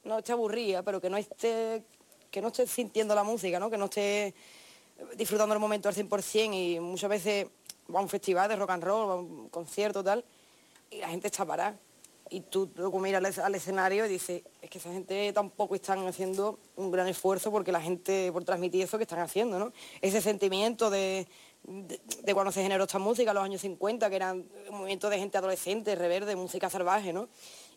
no 0.05 0.19
esté 0.19 0.33
aburrida, 0.33 0.83
pero 0.83 1.01
que 1.01 1.09
no 1.09 1.17
esté, 1.17 1.85
que 2.31 2.41
no 2.41 2.49
esté 2.49 2.67
sintiendo 2.67 3.15
la 3.15 3.23
música, 3.23 3.59
¿no? 3.59 3.71
Que 3.71 3.79
no 3.79 3.87
esté 3.87 4.35
disfrutando 5.17 5.55
el 5.55 5.61
momento 5.61 5.89
al 5.89 5.95
100% 5.95 6.55
y 6.55 6.81
muchas 6.81 7.11
veces 7.11 7.47
va 7.93 8.01
a 8.01 8.03
un 8.03 8.09
festival 8.09 8.49
de 8.49 8.57
rock 8.57 8.71
and 8.71 8.85
roll, 8.85 9.09
va 9.09 9.13
a 9.15 9.17
un 9.17 9.49
concierto 9.49 10.03
tal, 10.03 10.25
y 10.91 10.99
la 10.99 11.09
gente 11.09 11.29
está 11.29 11.45
parada. 11.45 11.77
Y 12.33 12.41
tú 12.41 12.71
luego 12.77 12.99
miras 12.99 13.39
al, 13.39 13.55
escenario 13.55 14.07
y 14.07 14.09
dices, 14.09 14.43
es 14.63 14.71
que 14.71 14.79
esa 14.79 14.91
gente 14.91 15.31
tampoco 15.35 15.75
están 15.75 16.07
haciendo 16.07 16.59
un 16.77 16.91
gran 16.91 17.07
esfuerzo 17.07 17.51
porque 17.51 17.71
la 17.71 17.81
gente, 17.83 18.33
por 18.33 18.43
transmitir 18.43 18.83
eso 18.83 18.97
que 18.97 19.05
están 19.05 19.19
haciendo, 19.19 19.59
¿no? 19.59 19.71
Ese 20.01 20.23
sentimiento 20.23 20.89
de, 20.89 21.29
de, 21.65 22.01
de 22.23 22.35
cuando 22.35 22.51
se 22.51 22.63
generó 22.63 22.85
esta 22.85 22.99
música, 22.99 23.35
los 23.35 23.45
años 23.45 23.61
50, 23.61 24.09
que 24.09 24.17
eran 24.17 24.47
un 24.71 24.79
movimiento 24.79 25.11
de 25.11 25.19
gente 25.19 25.37
adolescente, 25.37 25.95
reverde, 25.95 26.35
música 26.35 26.71
salvaje, 26.71 27.13
¿no? 27.13 27.29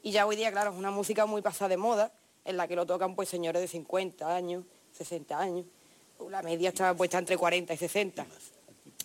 Y 0.03 0.11
ya 0.11 0.25
hoy 0.25 0.37
día, 0.37 0.53
claro, 0.53 0.71
es 0.71 0.77
una 0.77 0.89
música 0.89 1.25
muy 1.25 1.41
pasada 1.41 1.67
de 1.67 1.77
moda, 1.77 2.13
en 2.45 2.55
la 2.55 2.65
que 2.65 2.77
lo 2.77 2.85
tocan 2.85 3.13
pues 3.13 3.27
señores 3.27 3.61
de 3.61 3.67
50 3.67 4.33
años, 4.33 4.63
60 4.93 5.37
años. 5.37 5.65
La 6.29 6.41
media 6.41 6.69
está 6.69 6.95
puesta 6.95 7.17
entre 7.17 7.35
40 7.35 7.73
y 7.73 7.77
60. 7.77 8.25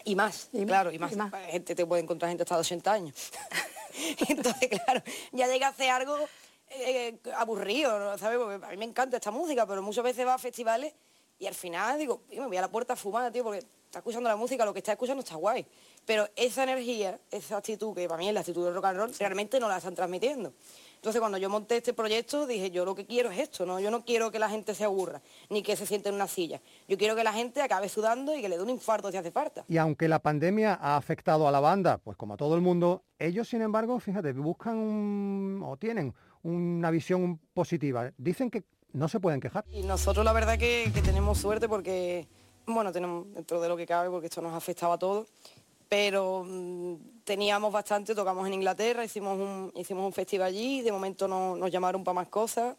Y 0.04 0.14
más, 0.14 0.48
claro, 0.64 0.92
y 0.92 0.98
más. 1.00 1.12
Gente 1.48 1.74
te 1.74 1.84
puede 1.84 2.02
encontrar 2.02 2.28
gente 2.28 2.44
hasta 2.44 2.56
80 2.56 2.92
años. 2.92 3.14
Entonces, 4.28 4.68
claro, 4.68 5.02
ya 5.32 5.46
llega 5.46 5.68
a 5.68 5.70
hacer 5.70 5.90
algo 5.90 6.16
eh, 6.70 7.18
aburrido, 7.36 7.98
¿no? 7.98 8.18
¿sabes? 8.18 8.38
Porque 8.38 8.64
a 8.64 8.70
mí 8.70 8.76
me 8.76 8.84
encanta 8.84 9.16
esta 9.16 9.30
música, 9.30 9.66
pero 9.66 9.82
muchas 9.82 10.04
veces 10.04 10.26
va 10.26 10.34
a 10.34 10.38
festivales 10.38 10.94
y 11.38 11.46
al 11.46 11.54
final 11.54 11.98
digo, 11.98 12.22
"Tío, 12.28 12.42
me 12.42 12.48
voy 12.48 12.56
a 12.56 12.60
la 12.60 12.70
puerta 12.70 12.92
a 12.92 12.96
fumar, 12.96 13.32
tío, 13.32 13.42
porque 13.42 13.58
está 13.58 13.98
escuchando 13.98 14.28
la 14.28 14.36
música, 14.36 14.64
lo 14.64 14.72
que 14.72 14.78
está 14.78 14.92
escuchando 14.92 15.20
está 15.20 15.34
guay. 15.34 15.66
Pero 16.06 16.28
esa 16.36 16.62
energía, 16.62 17.18
esa 17.30 17.56
actitud, 17.56 17.92
que 17.92 18.08
para 18.08 18.18
mí 18.18 18.28
es 18.28 18.34
la 18.34 18.40
actitud 18.40 18.64
del 18.64 18.74
rock 18.74 18.84
and 18.84 18.98
roll, 18.98 19.14
realmente 19.18 19.58
no 19.58 19.68
la 19.68 19.78
están 19.78 19.96
transmitiendo. 19.96 20.52
Entonces 21.00 21.18
cuando 21.18 21.38
yo 21.38 21.48
monté 21.48 21.78
este 21.78 21.94
proyecto 21.94 22.46
dije, 22.46 22.70
yo 22.70 22.84
lo 22.84 22.94
que 22.94 23.06
quiero 23.06 23.30
es 23.30 23.38
esto, 23.38 23.64
¿no? 23.64 23.80
Yo 23.80 23.90
no 23.90 24.04
quiero 24.04 24.30
que 24.30 24.38
la 24.38 24.50
gente 24.50 24.74
se 24.74 24.84
aburra, 24.84 25.22
ni 25.48 25.62
que 25.62 25.74
se 25.74 25.86
siente 25.86 26.10
en 26.10 26.14
una 26.14 26.26
silla. 26.28 26.60
Yo 26.88 26.98
quiero 26.98 27.16
que 27.16 27.24
la 27.24 27.32
gente 27.32 27.62
acabe 27.62 27.88
sudando 27.88 28.36
y 28.36 28.42
que 28.42 28.50
le 28.50 28.58
dé 28.58 28.62
un 28.62 28.68
infarto 28.68 29.10
si 29.10 29.16
hace 29.16 29.30
falta. 29.30 29.64
Y 29.66 29.78
aunque 29.78 30.08
la 30.08 30.18
pandemia 30.18 30.74
ha 30.74 30.98
afectado 30.98 31.48
a 31.48 31.50
la 31.50 31.60
banda, 31.60 31.96
pues 31.96 32.18
como 32.18 32.34
a 32.34 32.36
todo 32.36 32.54
el 32.54 32.60
mundo, 32.60 33.02
ellos 33.18 33.48
sin 33.48 33.62
embargo, 33.62 33.98
fíjate, 33.98 34.34
buscan 34.34 34.76
un- 34.76 35.62
o 35.64 35.78
tienen 35.78 36.12
una 36.42 36.90
visión 36.90 37.38
positiva. 37.54 38.12
Dicen 38.18 38.50
que 38.50 38.64
no 38.92 39.08
se 39.08 39.20
pueden 39.20 39.40
quejar. 39.40 39.64
Y 39.72 39.82
nosotros 39.84 40.22
la 40.22 40.34
verdad 40.34 40.58
que, 40.58 40.90
que 40.92 41.00
tenemos 41.00 41.38
suerte 41.38 41.66
porque, 41.66 42.28
bueno, 42.66 42.92
tenemos 42.92 43.24
dentro 43.32 43.58
de 43.58 43.68
lo 43.70 43.76
que 43.78 43.86
cabe, 43.86 44.10
porque 44.10 44.26
esto 44.26 44.42
nos 44.42 44.52
afectaba 44.52 44.94
a 44.96 44.98
todos, 44.98 45.28
pero 45.88 46.44
mm, 46.46 46.94
teníamos 47.30 47.72
bastante, 47.72 48.12
tocamos 48.12 48.44
en 48.48 48.54
Inglaterra, 48.54 49.04
hicimos 49.04 49.38
un, 49.38 49.70
hicimos 49.76 50.04
un 50.04 50.12
festival 50.12 50.48
allí, 50.48 50.82
de 50.82 50.90
momento 50.90 51.28
no- 51.28 51.54
nos 51.54 51.70
llamaron 51.70 52.02
para 52.02 52.14
más 52.14 52.26
cosas. 52.26 52.74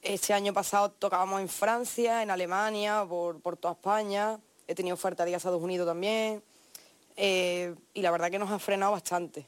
Este 0.00 0.32
año 0.32 0.54
pasado 0.54 0.90
tocábamos 0.92 1.38
en 1.42 1.50
Francia, 1.50 2.22
en 2.22 2.30
Alemania, 2.30 3.04
por, 3.06 3.42
por 3.42 3.58
toda 3.58 3.74
España, 3.74 4.40
he 4.66 4.74
tenido 4.74 4.94
oferta 4.94 5.22
de 5.22 5.32
ir 5.32 5.34
a 5.34 5.36
Estados 5.36 5.62
Unidos 5.62 5.86
también, 5.86 6.42
eh, 7.14 7.74
y 7.92 8.00
la 8.00 8.10
verdad 8.10 8.30
que 8.30 8.38
nos 8.38 8.50
ha 8.50 8.58
frenado 8.58 8.92
bastante. 8.92 9.44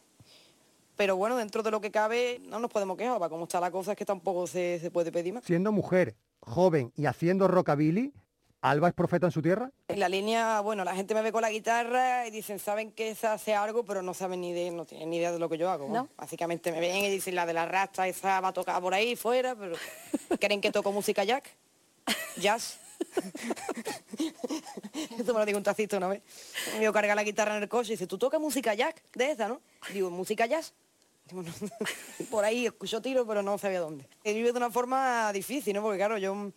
Pero 0.97 1.17
bueno, 1.17 1.35
dentro 1.35 1.63
de 1.63 1.71
lo 1.71 1.81
que 1.81 1.91
cabe 1.91 2.43
no 2.43 2.59
nos 2.61 2.71
podemos 2.71 2.99
quejar, 2.99 3.19
para 3.19 3.31
cómo 3.31 3.45
está 3.45 3.59
la 3.59 3.71
cosa 3.71 3.93
es 3.93 3.97
que 3.97 4.05
tampoco 4.05 4.47
se, 4.47 4.79
se 4.83 4.91
puede 4.91 5.11
pedir 5.11 5.33
más. 5.33 5.45
Siendo 5.45 5.73
mujer, 5.73 6.15
joven 6.41 6.93
y 6.95 7.07
haciendo 7.07 7.49
rockabilly, 7.49 8.13
¿Alba 8.63 8.89
es 8.89 8.95
profeta 8.95 9.27
en 9.27 9.33
su 9.33 9.41
tierra? 9.41 9.71
En 9.89 10.01
la 10.01 10.09
línea, 10.11 10.61
bueno, 10.61 10.85
la 10.85 10.95
gente 10.95 11.15
me 11.15 11.23
ve 11.23 11.33
con 11.33 11.41
la 11.41 11.51
guitarra 11.51 12.27
y 12.27 12.31
dicen, 12.31 12.59
saben 12.59 12.93
que 12.93 13.09
esa 13.09 13.33
hace 13.33 13.55
algo, 13.55 13.85
pero 13.85 14.03
no 14.03 14.13
saben 14.13 14.43
ni 14.43 14.53
de, 14.53 14.71
no 14.71 14.85
tienen 14.85 15.09
ni 15.09 15.17
idea 15.17 15.33
de 15.33 15.39
lo 15.39 15.49
que 15.49 15.57
yo 15.57 15.71
hago. 15.71 15.89
¿no? 15.89 16.09
Básicamente 16.17 16.71
me 16.71 16.79
ven 16.79 16.97
y 16.97 17.09
dicen 17.09 17.35
la 17.35 17.47
de 17.47 17.55
la 17.55 17.65
rasta, 17.65 18.07
esa 18.07 18.39
va 18.41 18.49
a 18.49 18.53
tocar 18.53 18.83
por 18.83 18.93
ahí 18.93 19.17
fuera, 19.17 19.55
pero 19.55 19.77
¿creen 20.41 20.61
que 20.61 20.71
toco 20.71 20.93
música 20.93 21.25
jack? 21.25 21.49
Jazz. 22.37 22.79
Esto 25.19 25.33
me 25.33 25.41
lo 25.41 25.47
dijo 25.47 25.57
un 25.57 25.65
tacito 25.65 25.97
una 25.97 26.09
vez. 26.09 26.23
Yo 26.83 26.93
carga 26.93 27.15
la 27.15 27.25
guitarra 27.25 27.57
en 27.57 27.63
el 27.63 27.69
coche 27.69 27.89
y 27.89 27.93
dice, 27.93 28.07
¿tú 28.07 28.19
tocas 28.19 28.41
música 28.41 28.75
jack 28.75 29.03
de 29.15 29.31
esa, 29.31 29.49
no? 29.49 29.63
Digo, 29.93 30.11
¿música 30.11 30.45
jazz? 30.45 30.75
Digo, 31.31 31.43
"No". 31.43 31.51
por 32.31 32.45
ahí 32.45 32.67
escucho 32.67 33.01
tiro, 33.01 33.27
pero 33.27 33.43
no 33.43 33.57
sabía 33.57 33.81
dónde. 33.81 34.07
He 34.23 34.35
vivido 34.35 34.53
de 34.53 34.59
una 34.59 34.71
forma 34.71 35.33
difícil, 35.33 35.73
¿no? 35.75 35.81
Porque 35.81 35.97
claro, 35.97 36.19
yo 36.19 36.53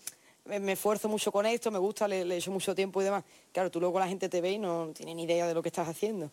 me, 0.46 0.72
esfuerzo 0.74 1.08
mucho 1.10 1.32
con 1.32 1.46
esto, 1.46 1.72
me 1.72 1.80
gusta, 1.80 2.08
le, 2.08 2.26
le 2.26 2.38
echo 2.38 2.52
mucho 2.52 2.76
tiempo 2.76 3.02
y 3.02 3.06
demás. 3.06 3.24
Claro, 3.52 3.72
tú 3.72 3.80
luego 3.80 4.00
la 4.00 4.08
gente 4.08 4.30
te 4.30 4.42
ve 4.42 4.52
y 4.52 4.60
no 4.60 4.92
tiene 4.94 5.16
ni 5.16 5.24
idea 5.24 5.48
de 5.48 5.54
lo 5.54 5.62
que 5.62 5.70
estás 5.70 5.88
haciendo. 5.88 6.32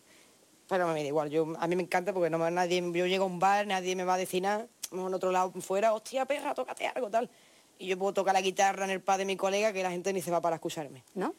Pero 0.67 0.87
me 0.87 1.01
da 1.01 1.07
igual, 1.07 1.29
yo, 1.29 1.53
a 1.59 1.67
mí 1.67 1.75
me 1.75 1.83
encanta 1.83 2.13
porque 2.13 2.29
no 2.29 2.49
nadie, 2.49 2.81
yo 2.93 3.05
llego 3.05 3.25
a 3.25 3.27
un 3.27 3.39
bar, 3.39 3.67
nadie 3.67 3.95
me 3.95 4.05
va 4.05 4.13
a 4.13 4.17
decir 4.17 4.41
nada, 4.41 4.67
en 4.91 5.13
otro 5.13 5.31
lado 5.31 5.51
fuera, 5.59 5.93
hostia 5.93 6.25
perra, 6.25 6.53
tócate 6.53 6.87
algo, 6.87 7.09
tal. 7.09 7.29
Y 7.77 7.87
yo 7.87 7.97
puedo 7.97 8.13
tocar 8.13 8.33
la 8.33 8.41
guitarra 8.41 8.85
en 8.85 8.91
el 8.91 9.01
pad 9.01 9.17
de 9.17 9.25
mi 9.25 9.35
colega 9.35 9.73
que 9.73 9.83
la 9.83 9.91
gente 9.91 10.13
ni 10.13 10.21
se 10.21 10.31
va 10.31 10.39
para 10.39 10.55
escucharme. 10.55 11.03
¿No? 11.13 11.33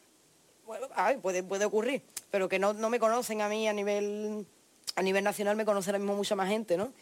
Bueno, 0.65 0.87
a 0.95 1.09
ver, 1.09 1.19
puede, 1.19 1.43
puede 1.43 1.65
ocurrir, 1.65 2.03
pero 2.31 2.47
que 2.47 2.59
no, 2.59 2.73
no 2.73 2.89
me 2.89 2.99
conocen 2.99 3.41
a 3.41 3.49
mí 3.49 3.67
a 3.67 3.73
nivel, 3.73 4.45
a 4.95 5.01
nivel 5.01 5.23
nacional, 5.23 5.55
me 5.55 5.65
conoce 5.65 5.89
ahora 5.89 5.99
mismo 5.99 6.15
mucha 6.15 6.35
más 6.35 6.49
gente, 6.49 6.77
¿no? 6.77 6.93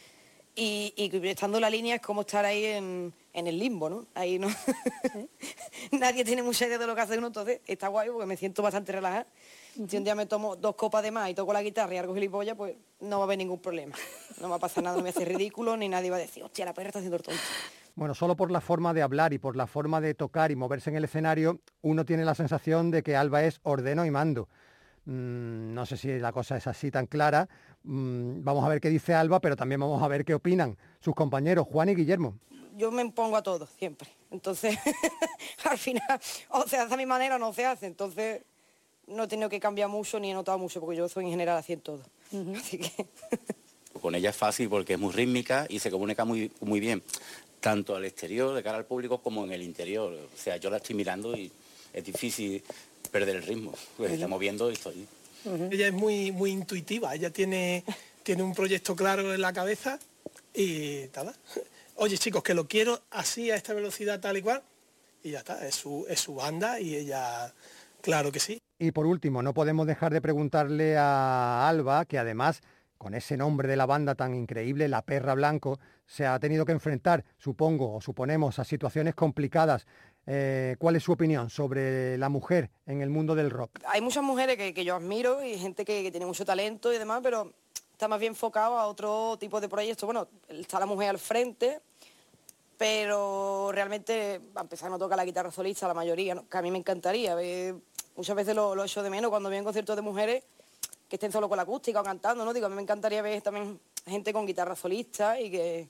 Y, 0.55 0.93
estando 1.23 1.59
la 1.59 1.69
línea 1.69 1.95
es 1.95 2.01
como 2.01 2.21
estar 2.21 2.43
ahí 2.43 2.65
en, 2.65 3.13
en 3.33 3.47
el 3.47 3.57
limbo, 3.57 3.89
¿no? 3.89 4.05
Ahí 4.13 4.37
no. 4.37 4.47
Nadie 5.91 6.25
tiene 6.25 6.43
mucha 6.43 6.67
idea 6.67 6.77
de 6.77 6.87
lo 6.87 6.93
que 6.95 7.01
hace 7.01 7.17
uno, 7.17 7.27
entonces 7.27 7.61
está 7.65 7.87
guay 7.87 8.09
porque 8.09 8.25
me 8.25 8.37
siento 8.37 8.61
bastante 8.61 8.91
relajada. 8.91 9.27
Si 9.87 9.95
un 9.95 10.03
día 10.03 10.15
me 10.15 10.25
tomo 10.25 10.57
dos 10.57 10.75
copas 10.75 11.03
de 11.03 11.11
más 11.11 11.29
y 11.29 11.33
toco 11.33 11.53
la 11.53 11.63
guitarra 11.63 11.93
y 11.93 11.97
algo 11.97 12.13
gilipollas, 12.13 12.57
pues 12.57 12.75
no 12.99 13.17
va 13.17 13.23
a 13.23 13.25
haber 13.25 13.37
ningún 13.37 13.59
problema. 13.59 13.95
No 14.41 14.49
va 14.49 14.57
a 14.57 14.59
pasar 14.59 14.83
nada, 14.83 14.97
no 14.97 15.03
me 15.03 15.09
hace 15.09 15.23
ridículo, 15.23 15.77
ni 15.77 15.87
nadie 15.87 16.09
va 16.09 16.17
a 16.17 16.19
decir, 16.19 16.43
hostia, 16.43 16.65
la 16.65 16.73
perra 16.73 16.87
está 16.87 16.99
haciendo 16.99 17.15
el 17.15 17.23
tonto. 17.23 17.41
Bueno, 17.95 18.13
solo 18.13 18.35
por 18.35 18.51
la 18.51 18.61
forma 18.61 18.93
de 18.93 19.01
hablar 19.01 19.33
y 19.33 19.37
por 19.37 19.55
la 19.55 19.67
forma 19.67 20.01
de 20.01 20.13
tocar 20.13 20.51
y 20.51 20.55
moverse 20.55 20.89
en 20.89 20.95
el 20.95 21.03
escenario, 21.03 21.59
uno 21.81 22.05
tiene 22.05 22.25
la 22.25 22.35
sensación 22.35 22.91
de 22.91 23.03
que 23.03 23.15
Alba 23.15 23.43
es 23.43 23.59
ordeno 23.63 24.05
y 24.05 24.11
mando. 24.11 24.49
Mm, 25.05 25.73
no 25.73 25.85
sé 25.85 25.97
si 25.97 26.19
la 26.19 26.31
cosa 26.31 26.57
es 26.57 26.67
así 26.67 26.91
tan 26.91 27.07
clara. 27.07 27.47
Mm, 27.83 28.43
vamos 28.43 28.63
a 28.63 28.69
ver 28.69 28.79
qué 28.79 28.89
dice 28.89 29.13
Alba, 29.13 29.39
pero 29.39 29.55
también 29.55 29.81
vamos 29.81 30.01
a 30.01 30.07
ver 30.07 30.23
qué 30.25 30.33
opinan 30.33 30.77
sus 30.99 31.15
compañeros 31.15 31.67
Juan 31.67 31.89
y 31.89 31.95
Guillermo. 31.95 32.35
yo 32.77 32.91
me 32.91 33.01
impongo 33.01 33.35
a 33.35 33.43
todo, 33.43 33.67
siempre. 33.77 34.09
Entonces, 34.29 34.77
al 35.65 35.77
final, 35.77 36.19
o 36.49 36.67
se 36.67 36.77
hace 36.77 36.93
a 36.93 36.97
mi 36.97 37.05
manera 37.05 37.35
o 37.35 37.39
no 37.39 37.53
se 37.53 37.65
hace. 37.65 37.85
Entonces, 37.87 38.41
no 39.07 39.23
he 39.23 39.27
tenido 39.27 39.49
que 39.49 39.59
cambiar 39.59 39.89
mucho 39.89 40.19
ni 40.19 40.31
he 40.31 40.33
notado 40.33 40.57
mucho, 40.57 40.79
porque 40.79 40.97
yo 40.97 41.09
soy 41.09 41.25
en 41.25 41.31
general 41.31 41.57
así 41.57 41.73
en 41.73 41.81
todo. 41.81 42.03
Así 42.57 42.77
que, 42.77 43.07
Con 44.01 44.15
ella 44.15 44.29
es 44.29 44.35
fácil 44.35 44.69
porque 44.69 44.93
es 44.93 44.99
muy 44.99 45.11
rítmica 45.11 45.65
y 45.69 45.79
se 45.79 45.91
comunica 45.91 46.23
muy, 46.23 46.51
muy 46.61 46.79
bien, 46.79 47.03
tanto 47.59 47.95
al 47.95 48.05
exterior, 48.05 48.55
de 48.55 48.63
cara 48.63 48.77
al 48.77 48.85
público, 48.85 49.17
como 49.21 49.43
en 49.43 49.51
el 49.51 49.61
interior. 49.61 50.13
O 50.13 50.37
sea, 50.37 50.57
yo 50.57 50.69
la 50.69 50.77
estoy 50.77 50.95
mirando 50.95 51.35
y 51.35 51.51
es 51.93 52.03
difícil 52.03 52.63
perder 53.09 53.37
el 53.37 53.43
ritmo. 53.43 53.73
Pues 53.97 54.11
está 54.11 54.27
moviendo 54.27 54.69
y 54.69 54.73
estoy... 54.73 55.07
Ella 55.71 55.87
es 55.87 55.93
muy, 55.93 56.31
muy 56.31 56.51
intuitiva, 56.51 57.15
ella 57.15 57.31
tiene, 57.31 57.83
tiene 58.21 58.43
un 58.43 58.53
proyecto 58.53 58.95
claro 58.95 59.33
en 59.33 59.41
la 59.41 59.51
cabeza 59.51 59.97
y 60.53 61.05
nada. 61.15 61.33
Oye 61.95 62.17
chicos, 62.17 62.43
que 62.43 62.53
lo 62.53 62.67
quiero 62.67 63.01
así 63.09 63.49
a 63.49 63.55
esta 63.55 63.73
velocidad 63.73 64.19
tal 64.19 64.37
y 64.37 64.41
cual. 64.43 64.61
Y 65.23 65.31
ya 65.31 65.39
está, 65.39 65.67
es 65.67 65.75
su, 65.75 66.05
es 66.09 66.19
su 66.19 66.35
banda 66.35 66.79
y 66.79 66.95
ella, 66.95 67.51
claro 68.01 68.31
que 68.31 68.39
sí. 68.39 68.59
Y 68.79 68.91
por 68.91 69.05
último, 69.05 69.43
no 69.43 69.53
podemos 69.53 69.85
dejar 69.85 70.11
de 70.13 70.21
preguntarle 70.21 70.97
a 70.97 71.67
Alba, 71.67 72.05
que 72.05 72.17
además, 72.17 72.61
con 72.97 73.13
ese 73.13 73.37
nombre 73.37 73.67
de 73.67 73.75
la 73.75 73.85
banda 73.85 74.15
tan 74.15 74.33
increíble, 74.33 74.87
La 74.87 75.03
Perra 75.03 75.35
Blanco, 75.35 75.79
se 76.07 76.25
ha 76.25 76.39
tenido 76.39 76.65
que 76.65 76.71
enfrentar, 76.71 77.23
supongo 77.37 77.93
o 77.95 78.01
suponemos, 78.01 78.57
a 78.59 78.63
situaciones 78.63 79.13
complicadas. 79.15 79.85
Eh, 80.27 80.75
¿Cuál 80.77 80.95
es 80.95 81.03
su 81.03 81.11
opinión 81.11 81.49
sobre 81.49 82.17
la 82.17 82.29
mujer 82.29 82.69
en 82.85 83.01
el 83.01 83.09
mundo 83.09 83.33
del 83.33 83.49
rock? 83.49 83.71
hay 83.85 84.01
muchas 84.01 84.23
mujeres 84.23 84.55
que, 84.55 84.85
yo 84.85 84.95
admiro 84.95 85.43
y 85.43 85.57
gente 85.57 85.83
que, 85.83 86.11
tiene 86.11 86.25
mucho 86.25 86.45
talento 86.45 86.93
y 86.93 86.97
demás, 86.97 87.21
pero 87.23 87.51
está 87.91 88.07
más 88.07 88.19
bien 88.19 88.33
enfocado 88.33 88.77
a 88.77 88.87
otro 88.87 89.37
tipo 89.39 89.59
de 89.59 89.67
proyectos. 89.67 90.05
Bueno, 90.05 90.27
está 90.47 90.79
la 90.79 90.85
mujer 90.85 91.09
al 91.09 91.19
frente, 91.19 91.81
pero 92.77 93.71
realmente, 93.71 94.41
a 94.55 94.61
empezar, 94.61 94.91
no 94.91 94.99
toca 94.99 95.15
la 95.15 95.25
guitarra 95.25 95.51
solista 95.51 95.87
la 95.87 95.93
mayoría, 95.93 96.41
que 96.49 96.57
a 96.57 96.61
mí 96.61 96.69
me 96.69 96.77
encantaría. 96.77 97.35
muchas 98.15 98.35
veces 98.35 98.55
lo, 98.55 98.75
lo 98.75 98.83
echo 98.83 99.01
de 99.01 99.09
menos 99.09 99.31
cuando 99.31 99.49
veo 99.49 99.63
conciertos 99.63 99.95
de 99.95 100.01
mujeres 100.01 100.43
que 101.09 101.15
estén 101.17 101.31
solo 101.31 101.49
con 101.49 101.57
la 101.57 101.63
acústica 101.63 101.99
o 101.99 102.03
cantando, 102.03 102.45
¿no? 102.45 102.53
Digo, 102.53 102.67
a 102.67 102.69
mí 102.69 102.75
me 102.75 102.81
encantaría 102.81 103.21
ver 103.21 103.41
también 103.41 103.77
gente 104.05 104.31
con 104.31 104.45
guitarra 104.45 104.77
solista 104.77 105.39
y 105.41 105.51
que, 105.51 105.89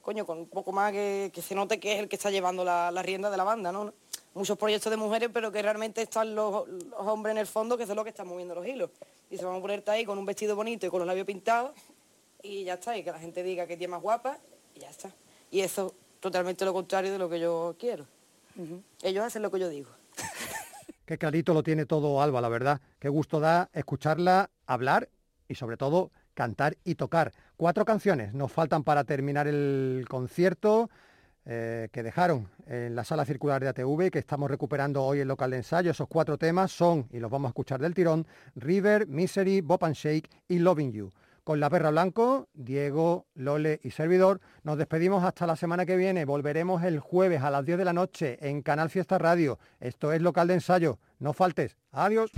coño, 0.00 0.26
con 0.26 0.38
un 0.38 0.48
poco 0.48 0.72
más 0.72 0.92
que, 0.92 1.32
se 1.42 1.54
note 1.54 1.78
que 1.80 1.94
es 1.94 2.00
el 2.00 2.08
que 2.08 2.16
está 2.16 2.30
llevando 2.30 2.64
la, 2.64 2.90
la, 2.90 3.02
rienda 3.02 3.30
de 3.30 3.36
la 3.36 3.44
banda, 3.44 3.72
¿no? 3.72 3.92
Muchos 4.34 4.56
proyectos 4.56 4.90
de 4.90 4.96
mujeres, 4.96 5.28
pero 5.32 5.50
que 5.50 5.60
realmente 5.60 6.02
están 6.02 6.34
los, 6.34 6.64
hombres 6.96 7.32
en 7.32 7.38
el 7.38 7.46
fondo, 7.46 7.76
que 7.76 7.86
son 7.86 7.96
los 7.96 8.04
que 8.04 8.10
están 8.10 8.28
moviendo 8.28 8.54
los 8.54 8.66
hilos. 8.66 8.90
Y 9.30 9.36
se 9.36 9.44
van 9.44 9.56
a 9.56 9.60
ponerte 9.60 9.90
ahí 9.90 10.04
con 10.04 10.18
un 10.18 10.24
vestido 10.24 10.54
bonito 10.54 10.86
y 10.86 10.90
con 10.90 11.00
los 11.00 11.06
labios 11.06 11.26
pintados, 11.26 11.72
y 12.42 12.64
ya 12.64 12.74
está, 12.74 12.96
y 12.96 13.02
que 13.02 13.10
la 13.10 13.18
gente 13.18 13.42
diga 13.42 13.66
que 13.66 13.76
tiene 13.76 13.90
más 13.92 14.02
guapa, 14.02 14.38
y 14.74 14.80
ya 14.80 14.90
está. 14.90 15.12
Y 15.50 15.60
eso 15.60 15.94
totalmente 16.20 16.64
lo 16.64 16.72
contrario 16.72 17.12
de 17.12 17.18
lo 17.18 17.28
que 17.28 17.40
yo 17.40 17.74
quiero. 17.78 18.06
Ellos 19.02 19.24
hacen 19.24 19.42
lo 19.42 19.50
que 19.50 19.58
yo 19.58 19.68
digo. 19.68 19.90
Qué 21.06 21.18
clarito 21.18 21.54
lo 21.54 21.62
tiene 21.62 21.86
todo 21.86 22.22
Alba, 22.22 22.40
la 22.40 22.48
verdad. 22.48 22.80
Qué 22.98 23.08
gusto 23.08 23.40
da 23.40 23.70
escucharla 23.72 24.50
hablar 24.66 25.08
y 25.48 25.56
sobre 25.56 25.76
todo 25.76 26.12
cantar 26.40 26.78
y 26.84 26.94
tocar. 26.94 27.32
Cuatro 27.58 27.84
canciones 27.84 28.32
nos 28.32 28.50
faltan 28.50 28.82
para 28.82 29.04
terminar 29.04 29.46
el 29.46 30.06
concierto 30.08 30.88
eh, 31.44 31.90
que 31.92 32.02
dejaron 32.02 32.48
en 32.66 32.96
la 32.96 33.04
sala 33.04 33.26
circular 33.26 33.60
de 33.60 33.68
ATV, 33.68 34.10
que 34.10 34.18
estamos 34.18 34.50
recuperando 34.50 35.04
hoy 35.04 35.20
el 35.20 35.28
local 35.28 35.50
de 35.50 35.58
ensayo. 35.58 35.90
Esos 35.90 36.08
cuatro 36.08 36.38
temas 36.38 36.72
son, 36.72 37.06
y 37.12 37.18
los 37.18 37.30
vamos 37.30 37.48
a 37.48 37.50
escuchar 37.50 37.78
del 37.78 37.92
tirón, 37.92 38.26
River, 38.54 39.06
Misery, 39.06 39.60
Bop 39.60 39.84
and 39.84 39.94
Shake 39.94 40.30
y 40.48 40.60
Loving 40.60 40.92
You. 40.92 41.10
Con 41.44 41.60
la 41.60 41.68
perra 41.68 41.90
blanco, 41.90 42.48
Diego, 42.54 43.26
Lole 43.34 43.78
y 43.82 43.90
servidor, 43.90 44.40
nos 44.62 44.78
despedimos 44.78 45.24
hasta 45.24 45.46
la 45.46 45.56
semana 45.56 45.84
que 45.84 45.98
viene. 45.98 46.24
Volveremos 46.24 46.82
el 46.84 47.00
jueves 47.00 47.42
a 47.42 47.50
las 47.50 47.66
10 47.66 47.76
de 47.76 47.84
la 47.84 47.92
noche 47.92 48.38
en 48.40 48.62
Canal 48.62 48.88
Fiesta 48.88 49.18
Radio. 49.18 49.58
Esto 49.78 50.14
es 50.14 50.22
local 50.22 50.48
de 50.48 50.54
ensayo. 50.54 50.98
No 51.18 51.34
faltes. 51.34 51.76
Adiós. 51.92 52.30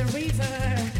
the 0.00 0.12
river. 0.12 0.99